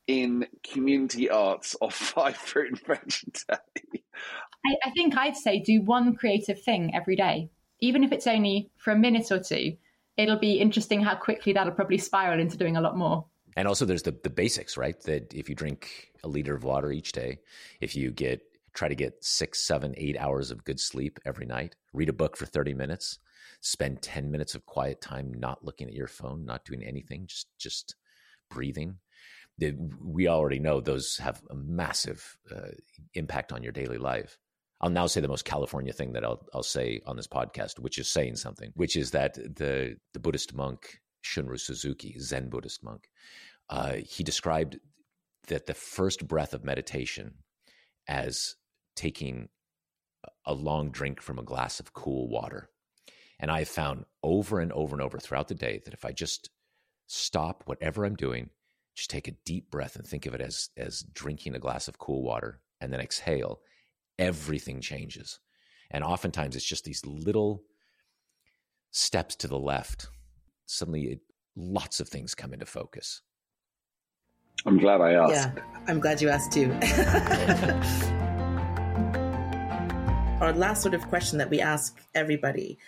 in 0.07 0.45
community 0.63 1.29
arts 1.29 1.75
of 1.81 1.93
five 1.93 2.35
fruit 2.35 2.69
and 2.69 2.79
veg 2.85 3.13
a 3.49 3.55
day? 3.55 4.03
I, 4.65 4.75
I 4.85 4.91
think 4.91 5.17
I'd 5.17 5.35
say 5.35 5.59
do 5.59 5.81
one 5.81 6.15
creative 6.15 6.61
thing 6.61 6.93
every 6.93 7.15
day. 7.15 7.49
Even 7.79 8.03
if 8.03 8.11
it's 8.11 8.27
only 8.27 8.69
for 8.77 8.91
a 8.91 8.97
minute 8.97 9.31
or 9.31 9.39
two, 9.39 9.77
it'll 10.17 10.37
be 10.37 10.59
interesting 10.59 11.01
how 11.01 11.15
quickly 11.15 11.53
that'll 11.53 11.73
probably 11.73 11.97
spiral 11.97 12.39
into 12.39 12.57
doing 12.57 12.77
a 12.77 12.81
lot 12.81 12.95
more. 12.95 13.25
And 13.57 13.67
also, 13.67 13.85
there's 13.85 14.03
the, 14.03 14.15
the 14.23 14.29
basics, 14.29 14.77
right? 14.77 15.01
That 15.03 15.33
if 15.33 15.49
you 15.49 15.55
drink 15.55 16.11
a 16.23 16.27
liter 16.27 16.55
of 16.55 16.63
water 16.63 16.91
each 16.91 17.11
day, 17.11 17.39
if 17.81 17.95
you 17.95 18.11
get 18.11 18.41
try 18.73 18.87
to 18.87 18.95
get 18.95 19.23
six, 19.23 19.61
seven, 19.61 19.93
eight 19.97 20.17
hours 20.17 20.51
of 20.51 20.63
good 20.63 20.79
sleep 20.79 21.19
every 21.25 21.45
night, 21.45 21.75
read 21.93 22.09
a 22.09 22.13
book 22.13 22.37
for 22.37 22.45
30 22.45 22.73
minutes, 22.73 23.19
spend 23.61 24.01
10 24.01 24.31
minutes 24.31 24.55
of 24.55 24.65
quiet 24.65 25.01
time 25.01 25.33
not 25.33 25.63
looking 25.63 25.87
at 25.87 25.93
your 25.93 26.07
phone, 26.07 26.45
not 26.45 26.65
doing 26.65 26.83
anything, 26.83 27.27
just 27.27 27.47
just 27.59 27.95
breathing. 28.49 28.97
We 30.03 30.27
already 30.27 30.59
know 30.59 30.81
those 30.81 31.17
have 31.17 31.41
a 31.49 31.55
massive 31.55 32.37
uh, 32.53 32.71
impact 33.13 33.51
on 33.51 33.61
your 33.61 33.71
daily 33.71 33.97
life. 33.97 34.37
I'll 34.79 34.89
now 34.89 35.05
say 35.05 35.21
the 35.21 35.27
most 35.27 35.45
California 35.45 35.93
thing 35.93 36.13
that 36.13 36.23
I'll, 36.23 36.43
I'll 36.53 36.63
say 36.63 37.01
on 37.05 37.15
this 37.15 37.27
podcast, 37.27 37.77
which 37.77 37.99
is 37.99 38.09
saying 38.09 38.37
something, 38.37 38.71
which 38.73 38.95
is 38.95 39.11
that 39.11 39.35
the, 39.35 39.97
the 40.13 40.19
Buddhist 40.19 40.55
monk 40.55 40.99
Shunryu 41.23 41.59
Suzuki, 41.59 42.17
Zen 42.19 42.49
Buddhist 42.49 42.83
monk, 42.83 43.07
uh, 43.69 43.93
he 44.03 44.23
described 44.23 44.79
that 45.47 45.67
the 45.67 45.75
first 45.75 46.27
breath 46.27 46.53
of 46.53 46.63
meditation 46.63 47.35
as 48.07 48.55
taking 48.95 49.49
a 50.45 50.53
long 50.53 50.91
drink 50.91 51.21
from 51.21 51.39
a 51.39 51.43
glass 51.43 51.79
of 51.79 51.93
cool 51.93 52.29
water. 52.29 52.69
And 53.39 53.49
I 53.49 53.59
have 53.59 53.67
found 53.67 54.05
over 54.23 54.59
and 54.59 54.71
over 54.71 54.95
and 54.95 55.01
over 55.01 55.17
throughout 55.17 55.47
the 55.47 55.55
day 55.55 55.81
that 55.83 55.93
if 55.93 56.05
I 56.05 56.11
just 56.11 56.49
stop 57.07 57.63
whatever 57.65 58.05
I'm 58.05 58.15
doing, 58.15 58.49
just 58.95 59.09
take 59.09 59.27
a 59.27 59.35
deep 59.45 59.71
breath 59.71 59.95
and 59.95 60.05
think 60.05 60.25
of 60.25 60.33
it 60.33 60.41
as 60.41 60.69
as 60.77 61.01
drinking 61.13 61.55
a 61.55 61.59
glass 61.59 61.87
of 61.87 61.97
cool 61.97 62.23
water 62.23 62.61
and 62.79 62.91
then 62.91 62.99
exhale, 62.99 63.61
everything 64.19 64.81
changes. 64.81 65.39
And 65.89 66.03
oftentimes 66.03 66.55
it's 66.55 66.65
just 66.65 66.85
these 66.85 67.05
little 67.05 67.63
steps 68.91 69.35
to 69.37 69.47
the 69.47 69.59
left. 69.59 70.07
Suddenly 70.65 71.03
it, 71.03 71.19
lots 71.55 71.99
of 71.99 72.07
things 72.07 72.35
come 72.35 72.53
into 72.53 72.65
focus. 72.65 73.21
I'm 74.65 74.77
glad 74.77 75.01
I 75.01 75.13
asked. 75.13 75.33
Yeah, 75.33 75.63
I'm 75.87 75.99
glad 75.99 76.21
you 76.21 76.29
asked 76.29 76.51
too. 76.51 76.71
Our 80.41 80.53
last 80.53 80.81
sort 80.81 80.95
of 80.95 81.07
question 81.07 81.37
that 81.37 81.51
we 81.51 81.61
ask 81.61 82.01
everybody 82.15 82.79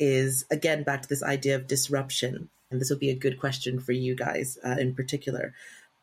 is 0.00 0.44
again 0.50 0.82
back 0.82 1.02
to 1.02 1.08
this 1.08 1.22
idea 1.22 1.54
of 1.54 1.68
disruption. 1.68 2.48
And 2.68 2.80
this 2.80 2.90
will 2.90 2.98
be 2.98 3.10
a 3.10 3.14
good 3.14 3.38
question 3.38 3.78
for 3.78 3.92
you 3.92 4.16
guys 4.16 4.58
uh, 4.66 4.70
in 4.80 4.92
particular. 4.92 5.54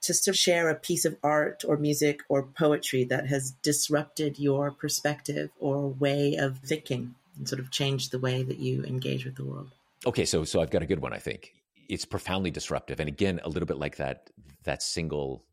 Just 0.02 0.24
to 0.24 0.34
share 0.34 0.70
a 0.70 0.76
piece 0.76 1.04
of 1.04 1.18
art 1.22 1.66
or 1.68 1.76
music 1.76 2.22
or 2.30 2.44
poetry 2.44 3.04
that 3.04 3.28
has 3.28 3.52
disrupted 3.52 4.39
your 4.39 4.72
perspective 4.72 5.50
or 5.60 5.89
way 5.89 6.36
of 6.36 6.60
thinking 6.60 7.16
and 7.38 7.50
sort 7.50 7.60
of 7.60 7.70
changed 7.70 8.12
the 8.12 8.20
way 8.20 8.42
that 8.42 8.60
you 8.60 8.86
engage 8.86 9.26
with 9.26 9.36
the 9.36 9.44
world. 9.44 9.72
Okay, 10.06 10.24
so 10.24 10.46
so 10.46 10.62
I've 10.62 10.72
got 10.72 10.84
a 10.84 10.88
good 10.88 11.02
one. 11.02 11.12
I 11.12 11.20
think 11.20 11.54
it's 11.89 12.06
profoundly 12.06 12.50
disruptive, 12.50 13.02
and 13.02 13.10
again, 13.10 13.42
a 13.44 13.50
little 13.50 13.68
bit 13.68 13.78
like 13.78 13.98
that 13.98 14.30
that 14.63 14.82
single 14.82 15.44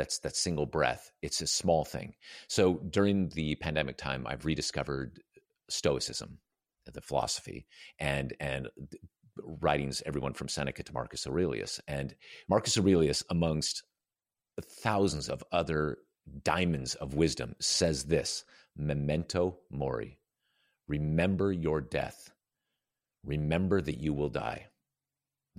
that's 0.00 0.18
that 0.20 0.34
single 0.34 0.64
breath. 0.64 1.12
It's 1.20 1.42
a 1.42 1.46
small 1.46 1.84
thing. 1.84 2.14
So 2.48 2.80
during 2.88 3.28
the 3.28 3.54
pandemic 3.56 3.98
time, 3.98 4.26
I've 4.26 4.46
rediscovered 4.46 5.20
Stoicism, 5.68 6.38
the 6.90 7.02
philosophy, 7.02 7.66
and 7.98 8.32
and 8.40 8.68
writings, 9.60 10.02
everyone 10.06 10.32
from 10.32 10.48
Seneca 10.48 10.82
to 10.82 10.94
Marcus 10.94 11.26
Aurelius, 11.26 11.80
and 11.86 12.14
Marcus 12.48 12.78
Aurelius, 12.78 13.22
amongst 13.28 13.82
thousands 14.82 15.28
of 15.28 15.44
other 15.52 15.98
diamonds 16.44 16.94
of 16.94 17.12
wisdom, 17.12 17.54
says 17.60 18.04
this: 18.04 18.44
"Memento 18.76 19.58
mori." 19.70 20.18
Remember 20.88 21.52
your 21.52 21.82
death. 21.82 22.32
Remember 23.22 23.82
that 23.82 24.00
you 24.00 24.14
will 24.14 24.30
die. 24.30 24.69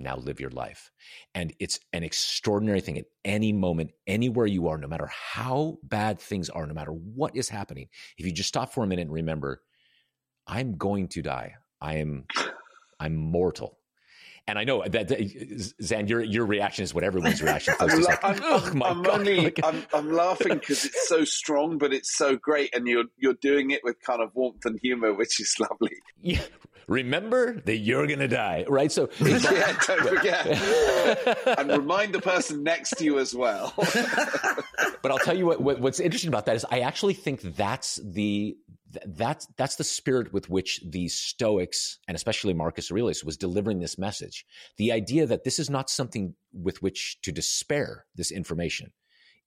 Now 0.01 0.17
live 0.17 0.39
your 0.39 0.49
life. 0.49 0.91
And 1.35 1.53
it's 1.59 1.79
an 1.93 2.03
extraordinary 2.03 2.81
thing 2.81 2.97
at 2.97 3.05
any 3.23 3.53
moment, 3.53 3.91
anywhere 4.07 4.45
you 4.45 4.67
are, 4.67 4.77
no 4.77 4.87
matter 4.87 5.07
how 5.07 5.77
bad 5.83 6.19
things 6.19 6.49
are, 6.49 6.65
no 6.65 6.73
matter 6.73 6.91
what 6.91 7.35
is 7.35 7.49
happening. 7.49 7.89
If 8.17 8.25
you 8.25 8.31
just 8.31 8.49
stop 8.49 8.73
for 8.73 8.83
a 8.83 8.87
minute 8.87 9.03
and 9.03 9.11
remember, 9.11 9.61
I'm 10.47 10.77
going 10.77 11.07
to 11.09 11.21
die. 11.21 11.55
I 11.79 11.97
am 11.97 12.25
I'm 12.99 13.15
mortal. 13.15 13.79
And 14.47 14.57
I 14.57 14.63
know 14.63 14.83
that, 14.87 15.07
that 15.07 15.19
Xand, 15.19 16.09
your 16.09 16.21
your 16.21 16.45
reaction 16.45 16.83
is 16.83 16.93
what 16.93 17.03
everyone's 17.03 17.41
reaction 17.43 17.75
is. 17.79 17.93
I'm, 17.93 18.01
like, 18.01 18.23
I'm, 18.23 18.39
oh 18.43 18.71
my 18.73 18.89
I'm 18.89 19.01
God. 19.03 19.19
only, 19.19 19.53
I'm, 19.63 19.83
I'm 19.93 20.11
laughing 20.11 20.55
because 20.55 20.83
it's 20.83 21.07
so 21.07 21.23
strong, 21.25 21.77
but 21.77 21.93
it's 21.93 22.15
so 22.15 22.35
great, 22.35 22.75
and 22.75 22.87
you're 22.87 23.05
you're 23.17 23.35
doing 23.35 23.71
it 23.71 23.81
with 23.83 24.01
kind 24.01 24.21
of 24.21 24.31
warmth 24.33 24.65
and 24.65 24.79
humor, 24.81 25.13
which 25.13 25.39
is 25.39 25.55
lovely. 25.59 25.97
Yeah. 26.21 26.41
remember 26.87 27.61
that 27.61 27.77
you're 27.77 28.07
going 28.07 28.19
to 28.19 28.27
die, 28.27 28.65
right? 28.67 28.91
So 28.91 29.09
yeah, 29.21 29.77
don't 29.87 30.07
forget, 30.07 30.47
and 31.59 31.69
remind 31.69 32.13
the 32.13 32.21
person 32.21 32.63
next 32.63 32.97
to 32.97 33.05
you 33.05 33.19
as 33.19 33.33
well. 33.35 33.73
but 33.77 35.11
I'll 35.11 35.19
tell 35.19 35.37
you 35.37 35.45
what, 35.45 35.61
what 35.61 35.79
what's 35.79 35.99
interesting 35.99 36.29
about 36.29 36.47
that 36.47 36.55
is 36.55 36.65
I 36.69 36.79
actually 36.81 37.13
think 37.13 37.41
that's 37.41 37.99
the 38.03 38.57
th- 38.93 39.05
that's 39.07 39.47
that's 39.57 39.75
the 39.75 39.83
spirit 39.83 40.33
with 40.33 40.49
which 40.49 40.81
the 40.85 41.07
Stoics 41.07 41.99
and 42.07 42.15
especially 42.15 42.53
Marcus 42.53 42.91
Aurelius 42.91 43.23
was 43.23 43.37
delivering 43.37 43.79
this 43.79 43.97
message. 43.97 44.45
The 44.77 44.91
idea 44.91 45.25
that 45.25 45.43
this 45.43 45.59
is 45.59 45.69
not 45.69 45.89
something 45.89 46.35
with 46.53 46.81
which 46.81 47.21
to 47.21 47.31
despair 47.31 48.05
this 48.15 48.31
information. 48.31 48.91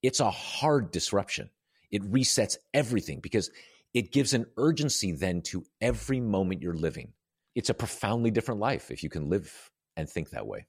It's 0.01 0.19
a 0.19 0.31
hard 0.31 0.91
disruption. 0.91 1.49
It 1.91 2.03
resets 2.11 2.57
everything 2.73 3.19
because 3.19 3.49
it 3.93 4.11
gives 4.11 4.33
an 4.33 4.45
urgency 4.57 5.13
then 5.13 5.41
to 5.43 5.65
every 5.79 6.19
moment 6.19 6.61
you're 6.61 6.73
living. 6.73 7.13
It's 7.55 7.69
a 7.69 7.73
profoundly 7.73 8.31
different 8.31 8.59
life 8.59 8.91
if 8.91 9.03
you 9.03 9.09
can 9.09 9.29
live 9.29 9.71
and 9.95 10.09
think 10.09 10.31
that 10.31 10.45
way. 10.45 10.65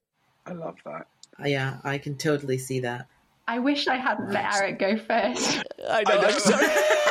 I 0.46 0.52
love 0.52 0.76
that. 0.84 1.08
Yeah, 1.44 1.78
I 1.82 1.98
can 1.98 2.16
totally 2.16 2.58
see 2.58 2.80
that. 2.80 3.08
I 3.48 3.60
wish 3.60 3.86
I 3.86 3.96
hadn't 3.96 4.32
let 4.32 4.54
Eric 4.54 4.78
go 4.78 4.96
first. 4.96 5.62
I 5.88 6.02
know. 6.02 6.12
I 6.12 6.20
know. 6.20 6.28
I'm 6.28 6.40
sorry. 6.40 6.66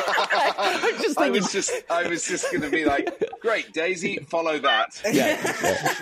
I'm 0.58 1.02
just 1.02 1.18
I 1.18 1.30
was 1.30 1.50
just, 1.50 1.72
I 1.90 2.08
was 2.08 2.26
just 2.26 2.50
going 2.50 2.62
to 2.62 2.70
be 2.70 2.84
like, 2.84 3.22
great, 3.40 3.72
Daisy, 3.72 4.18
follow 4.18 4.58
that. 4.58 5.00
yeah, 5.12 5.40
yeah. 5.62 5.94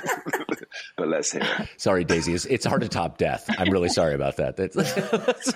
But 0.96 1.08
let's 1.08 1.30
hear 1.30 1.42
it. 1.42 1.68
Sorry, 1.76 2.04
Daisy. 2.04 2.34
It's, 2.34 2.46
it's 2.46 2.64
hard 2.64 2.82
to 2.82 2.88
top 2.88 3.16
death. 3.16 3.48
I'm 3.58 3.70
really 3.70 3.88
sorry 3.88 4.14
about 4.14 4.36
that. 4.38 4.56
That's 4.56 5.52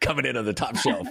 coming 0.00 0.24
in 0.24 0.38
on 0.38 0.46
the 0.46 0.54
top 0.54 0.76
shelf. 0.76 1.08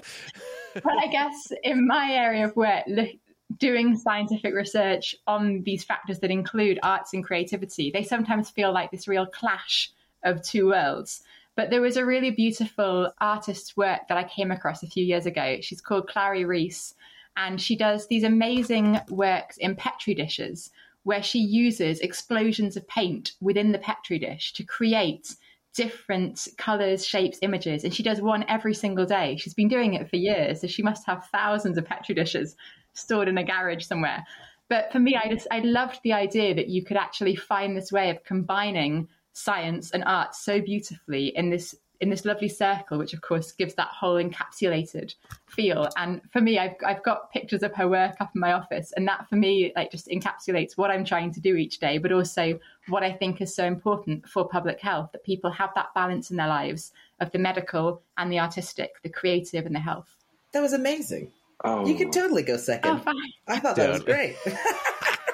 but 0.74 0.98
I 0.98 1.08
guess 1.08 1.52
in 1.64 1.86
my 1.86 2.12
area 2.12 2.46
of 2.46 2.56
work, 2.56 2.86
look, 2.88 3.10
doing 3.58 3.98
scientific 3.98 4.54
research 4.54 5.16
on 5.28 5.62
these 5.64 5.84
factors 5.84 6.20
that 6.20 6.32
include 6.32 6.80
arts 6.82 7.14
and 7.14 7.24
creativity, 7.24 7.92
they 7.92 8.04
sometimes 8.04 8.50
feel 8.50 8.72
like 8.74 8.90
this 8.90 9.08
real 9.08 9.28
clash 9.28 9.92
of 10.24 10.42
two 10.42 10.68
worlds. 10.68 11.22
But 11.56 11.70
there 11.70 11.82
was 11.82 11.98
a 11.98 12.06
really 12.06 12.32
beautiful 12.32 13.12
artist's 13.22 13.78
work 13.78 14.08
that 14.10 14.18
I 14.18 14.24
came 14.24 14.52
across 14.52 14.82
a 14.82 14.88
few 14.88 15.06
years 15.06 15.26
ago. 15.26 15.58
She's 15.62 15.82
called 15.82 16.10
Klari 16.10 16.48
Reis, 16.48 16.96
and 17.38 17.62
she 17.62 17.76
does 17.76 18.08
these 18.08 18.24
amazing 18.24 19.00
works 19.10 19.58
in 19.58 19.76
Petri 19.76 20.14
dishes 20.14 20.72
where 21.04 21.22
she 21.22 21.40
uses 21.40 22.00
explosions 22.00 22.78
of 22.78 22.88
paint 22.88 23.34
within 23.42 23.72
the 23.72 23.78
Petri 23.80 24.18
dish 24.20 24.54
to 24.54 24.64
create 24.64 25.36
different 25.76 26.48
colors, 26.58 27.06
shapes, 27.06 27.40
images. 27.42 27.84
And 27.84 27.94
she 27.94 28.04
does 28.04 28.22
one 28.22 28.46
every 28.48 28.74
single 28.74 29.06
day. 29.06 29.36
She's 29.38 29.54
been 29.54 29.68
doing 29.68 29.96
it 29.96 30.10
for 30.10 30.16
years. 30.16 30.62
So 30.62 30.68
she 30.68 30.84
must 30.84 31.06
have 31.06 31.28
thousands 31.32 31.78
of 31.78 31.86
Petri 31.86 32.16
dishes 32.16 32.56
stored 32.94 33.28
in 33.28 33.38
a 33.38 33.44
garage 33.44 33.84
somewhere. 33.86 34.24
But 34.70 34.92
for 34.92 35.00
me, 35.00 35.16
I 35.16 35.30
just, 35.30 35.48
I 35.52 35.60
loved 35.60 36.00
the 36.04 36.14
idea 36.14 36.56
that 36.56 36.70
you 36.70 36.86
could 36.86 36.98
actually 36.98 37.36
find 37.36 37.76
this 37.76 37.92
way 37.92 38.10
of 38.10 38.24
combining 38.24 39.08
science 39.34 39.92
and 39.92 40.04
art 40.06 40.36
so 40.36 40.62
beautifully 40.62 41.36
in 41.36 41.50
this 41.50 41.76
in 42.04 42.10
this 42.10 42.26
lovely 42.26 42.50
circle, 42.50 42.98
which 42.98 43.14
of 43.14 43.22
course 43.22 43.54
gives 43.54 43.76
that 43.76 43.88
whole 43.88 44.22
encapsulated 44.22 45.16
feel. 45.48 45.88
And 45.96 46.20
for 46.32 46.42
me, 46.42 46.60
I've 46.60 46.76
I've 46.86 47.02
got 47.04 47.32
pictures 47.32 47.64
of 47.64 47.74
her 47.76 47.88
work 47.88 48.16
up 48.20 48.32
in 48.36 48.42
my 48.42 48.52
office, 48.54 48.92
and 48.96 49.08
that 49.08 49.28
for 49.30 49.36
me 49.36 49.72
like 49.76 49.92
just 49.92 50.08
encapsulates 50.08 50.78
what 50.78 50.92
I'm 50.92 51.06
trying 51.06 51.32
to 51.34 51.40
do 51.40 51.56
each 51.56 51.80
day, 51.80 51.98
but 51.98 52.12
also 52.12 52.60
what 52.90 53.04
I 53.04 53.12
think 53.14 53.42
is 53.42 53.56
so 53.56 53.66
important 53.66 54.28
for 54.28 54.48
public 54.48 54.80
health 54.82 55.12
that 55.14 55.24
people 55.24 55.52
have 55.52 55.70
that 55.76 55.94
balance 55.96 56.30
in 56.30 56.38
their 56.38 56.48
lives 56.48 56.92
of 57.20 57.32
the 57.32 57.40
medical 57.40 58.02
and 58.18 58.32
the 58.32 58.40
artistic, 58.40 59.02
the 59.02 59.10
creative 59.10 59.66
and 59.66 59.74
the 59.74 59.80
health. 59.80 60.14
That 60.52 60.62
was 60.62 60.74
amazing. 60.74 61.32
Oh, 61.64 61.86
You 61.88 61.96
can 61.96 62.12
totally 62.12 62.44
go 62.44 62.58
second. 62.58 62.92
Oh, 62.92 62.98
fine. 62.98 63.16
I 63.48 63.60
thought 63.60 63.78
that 63.78 63.90
was 63.90 64.04
great. 64.04 64.36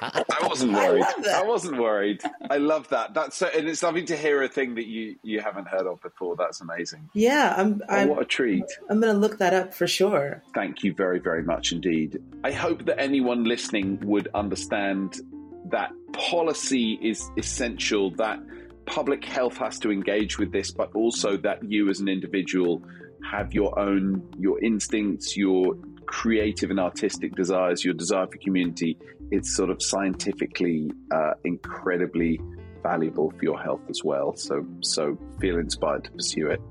I 0.02 0.48
wasn't 0.48 0.74
worried. 0.74 1.04
that. 1.24 1.44
I 1.44 1.44
wasn't 1.44 1.80
worried. 1.80 2.22
I 2.50 2.58
love 2.58 2.88
that. 2.90 3.14
That's 3.14 3.38
so, 3.38 3.48
and 3.48 3.68
it's 3.68 3.84
lovely 3.84 4.04
to 4.06 4.18
hear 4.18 4.42
a 4.44 4.48
thing 4.48 4.76
that 4.76 4.88
you 4.88 5.16
you 5.24 5.42
haven't 5.42 5.68
heard 5.68 5.88
of 5.88 6.02
before. 6.02 6.36
That's 6.36 6.62
amazing. 6.62 7.10
yeah, 7.14 7.54
I'm. 7.58 7.82
Oh, 7.90 7.96
I'm, 7.96 8.10
what 8.10 8.22
a 8.22 8.26
treat. 8.26 8.66
I'm 8.90 9.00
going 9.00 9.14
to 9.14 9.20
look 9.20 9.40
that 9.40 9.54
up 9.54 9.74
for 9.74 9.88
sure. 9.88 10.42
Thank 10.54 10.84
you 10.84 10.94
very, 10.94 11.20
very 11.20 11.44
much 11.44 11.72
indeed. 11.72 12.22
I 12.44 12.52
hope 12.52 12.86
that 12.86 13.00
anyone 13.00 13.44
listening 13.44 14.00
would 14.06 14.28
understand 14.34 15.20
that 15.66 15.92
policy 16.14 17.00
is 17.02 17.30
essential, 17.38 18.12
that 18.12 18.40
public 18.86 19.24
health 19.24 19.58
has 19.58 19.80
to 19.80 19.92
engage 19.92 20.40
with 20.40 20.52
this, 20.52 20.72
but 20.72 20.92
also 20.96 21.38
that 21.38 21.64
you 21.64 21.90
as 21.90 22.00
an 22.00 22.08
individual 22.08 22.84
have 23.30 23.54
your 23.54 23.78
own, 23.78 24.24
your 24.40 24.62
instincts, 24.64 25.38
your 25.38 25.76
creative 26.06 26.72
and 26.72 26.80
artistic 26.80 27.36
desires, 27.36 27.86
your 27.86 27.94
desire 27.94 28.26
for 28.26 28.38
community. 28.38 28.98
It's 29.32 29.56
sort 29.56 29.70
of 29.70 29.82
scientifically 29.82 30.92
uh, 31.12 31.34
incredibly 31.44 32.40
valuable 32.82 33.32
for 33.32 33.44
your 33.44 33.62
health 33.62 33.82
as 33.90 34.04
well. 34.04 34.36
So, 34.36 34.66
so 34.82 35.18
feel 35.40 35.58
inspired 35.58 36.06
to 36.06 36.12
pursue 36.12 36.48
it. 36.48 36.62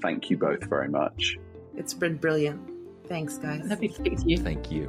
Thank 0.00 0.30
you 0.30 0.36
both 0.38 0.64
very 0.64 0.88
much. 0.88 1.36
It's 1.76 1.94
been 1.94 2.16
brilliant. 2.16 2.60
Thanks, 3.06 3.38
guys. 3.38 3.64
Lovely 3.64 3.88
to 3.88 3.94
speak 3.94 4.18
to 4.18 4.28
you. 4.28 4.38
Thank 4.38 4.70
you. 4.70 4.82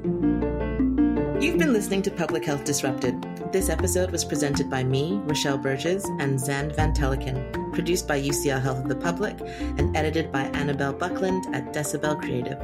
You've 1.39 1.57
been 1.57 1.71
listening 1.71 2.01
to 2.01 2.11
Public 2.11 2.43
Health 2.43 2.65
Disrupted. 2.65 3.15
This 3.53 3.69
episode 3.69 4.11
was 4.11 4.25
presented 4.25 4.69
by 4.69 4.83
me, 4.83 5.21
Rochelle 5.23 5.57
Burgess, 5.57 6.03
and 6.19 6.37
Xand 6.37 6.75
van 6.75 6.93
Tulleken, 6.93 7.58
produced 7.71 8.07
by 8.07 8.21
UCL 8.21 8.61
Health 8.61 8.79
of 8.79 8.89
the 8.89 8.95
Public, 8.95 9.39
and 9.77 9.95
edited 9.95 10.31
by 10.31 10.43
Annabelle 10.43 10.93
Buckland 10.93 11.53
at 11.55 11.73
Decibel 11.73 12.19
Creative. 12.19 12.59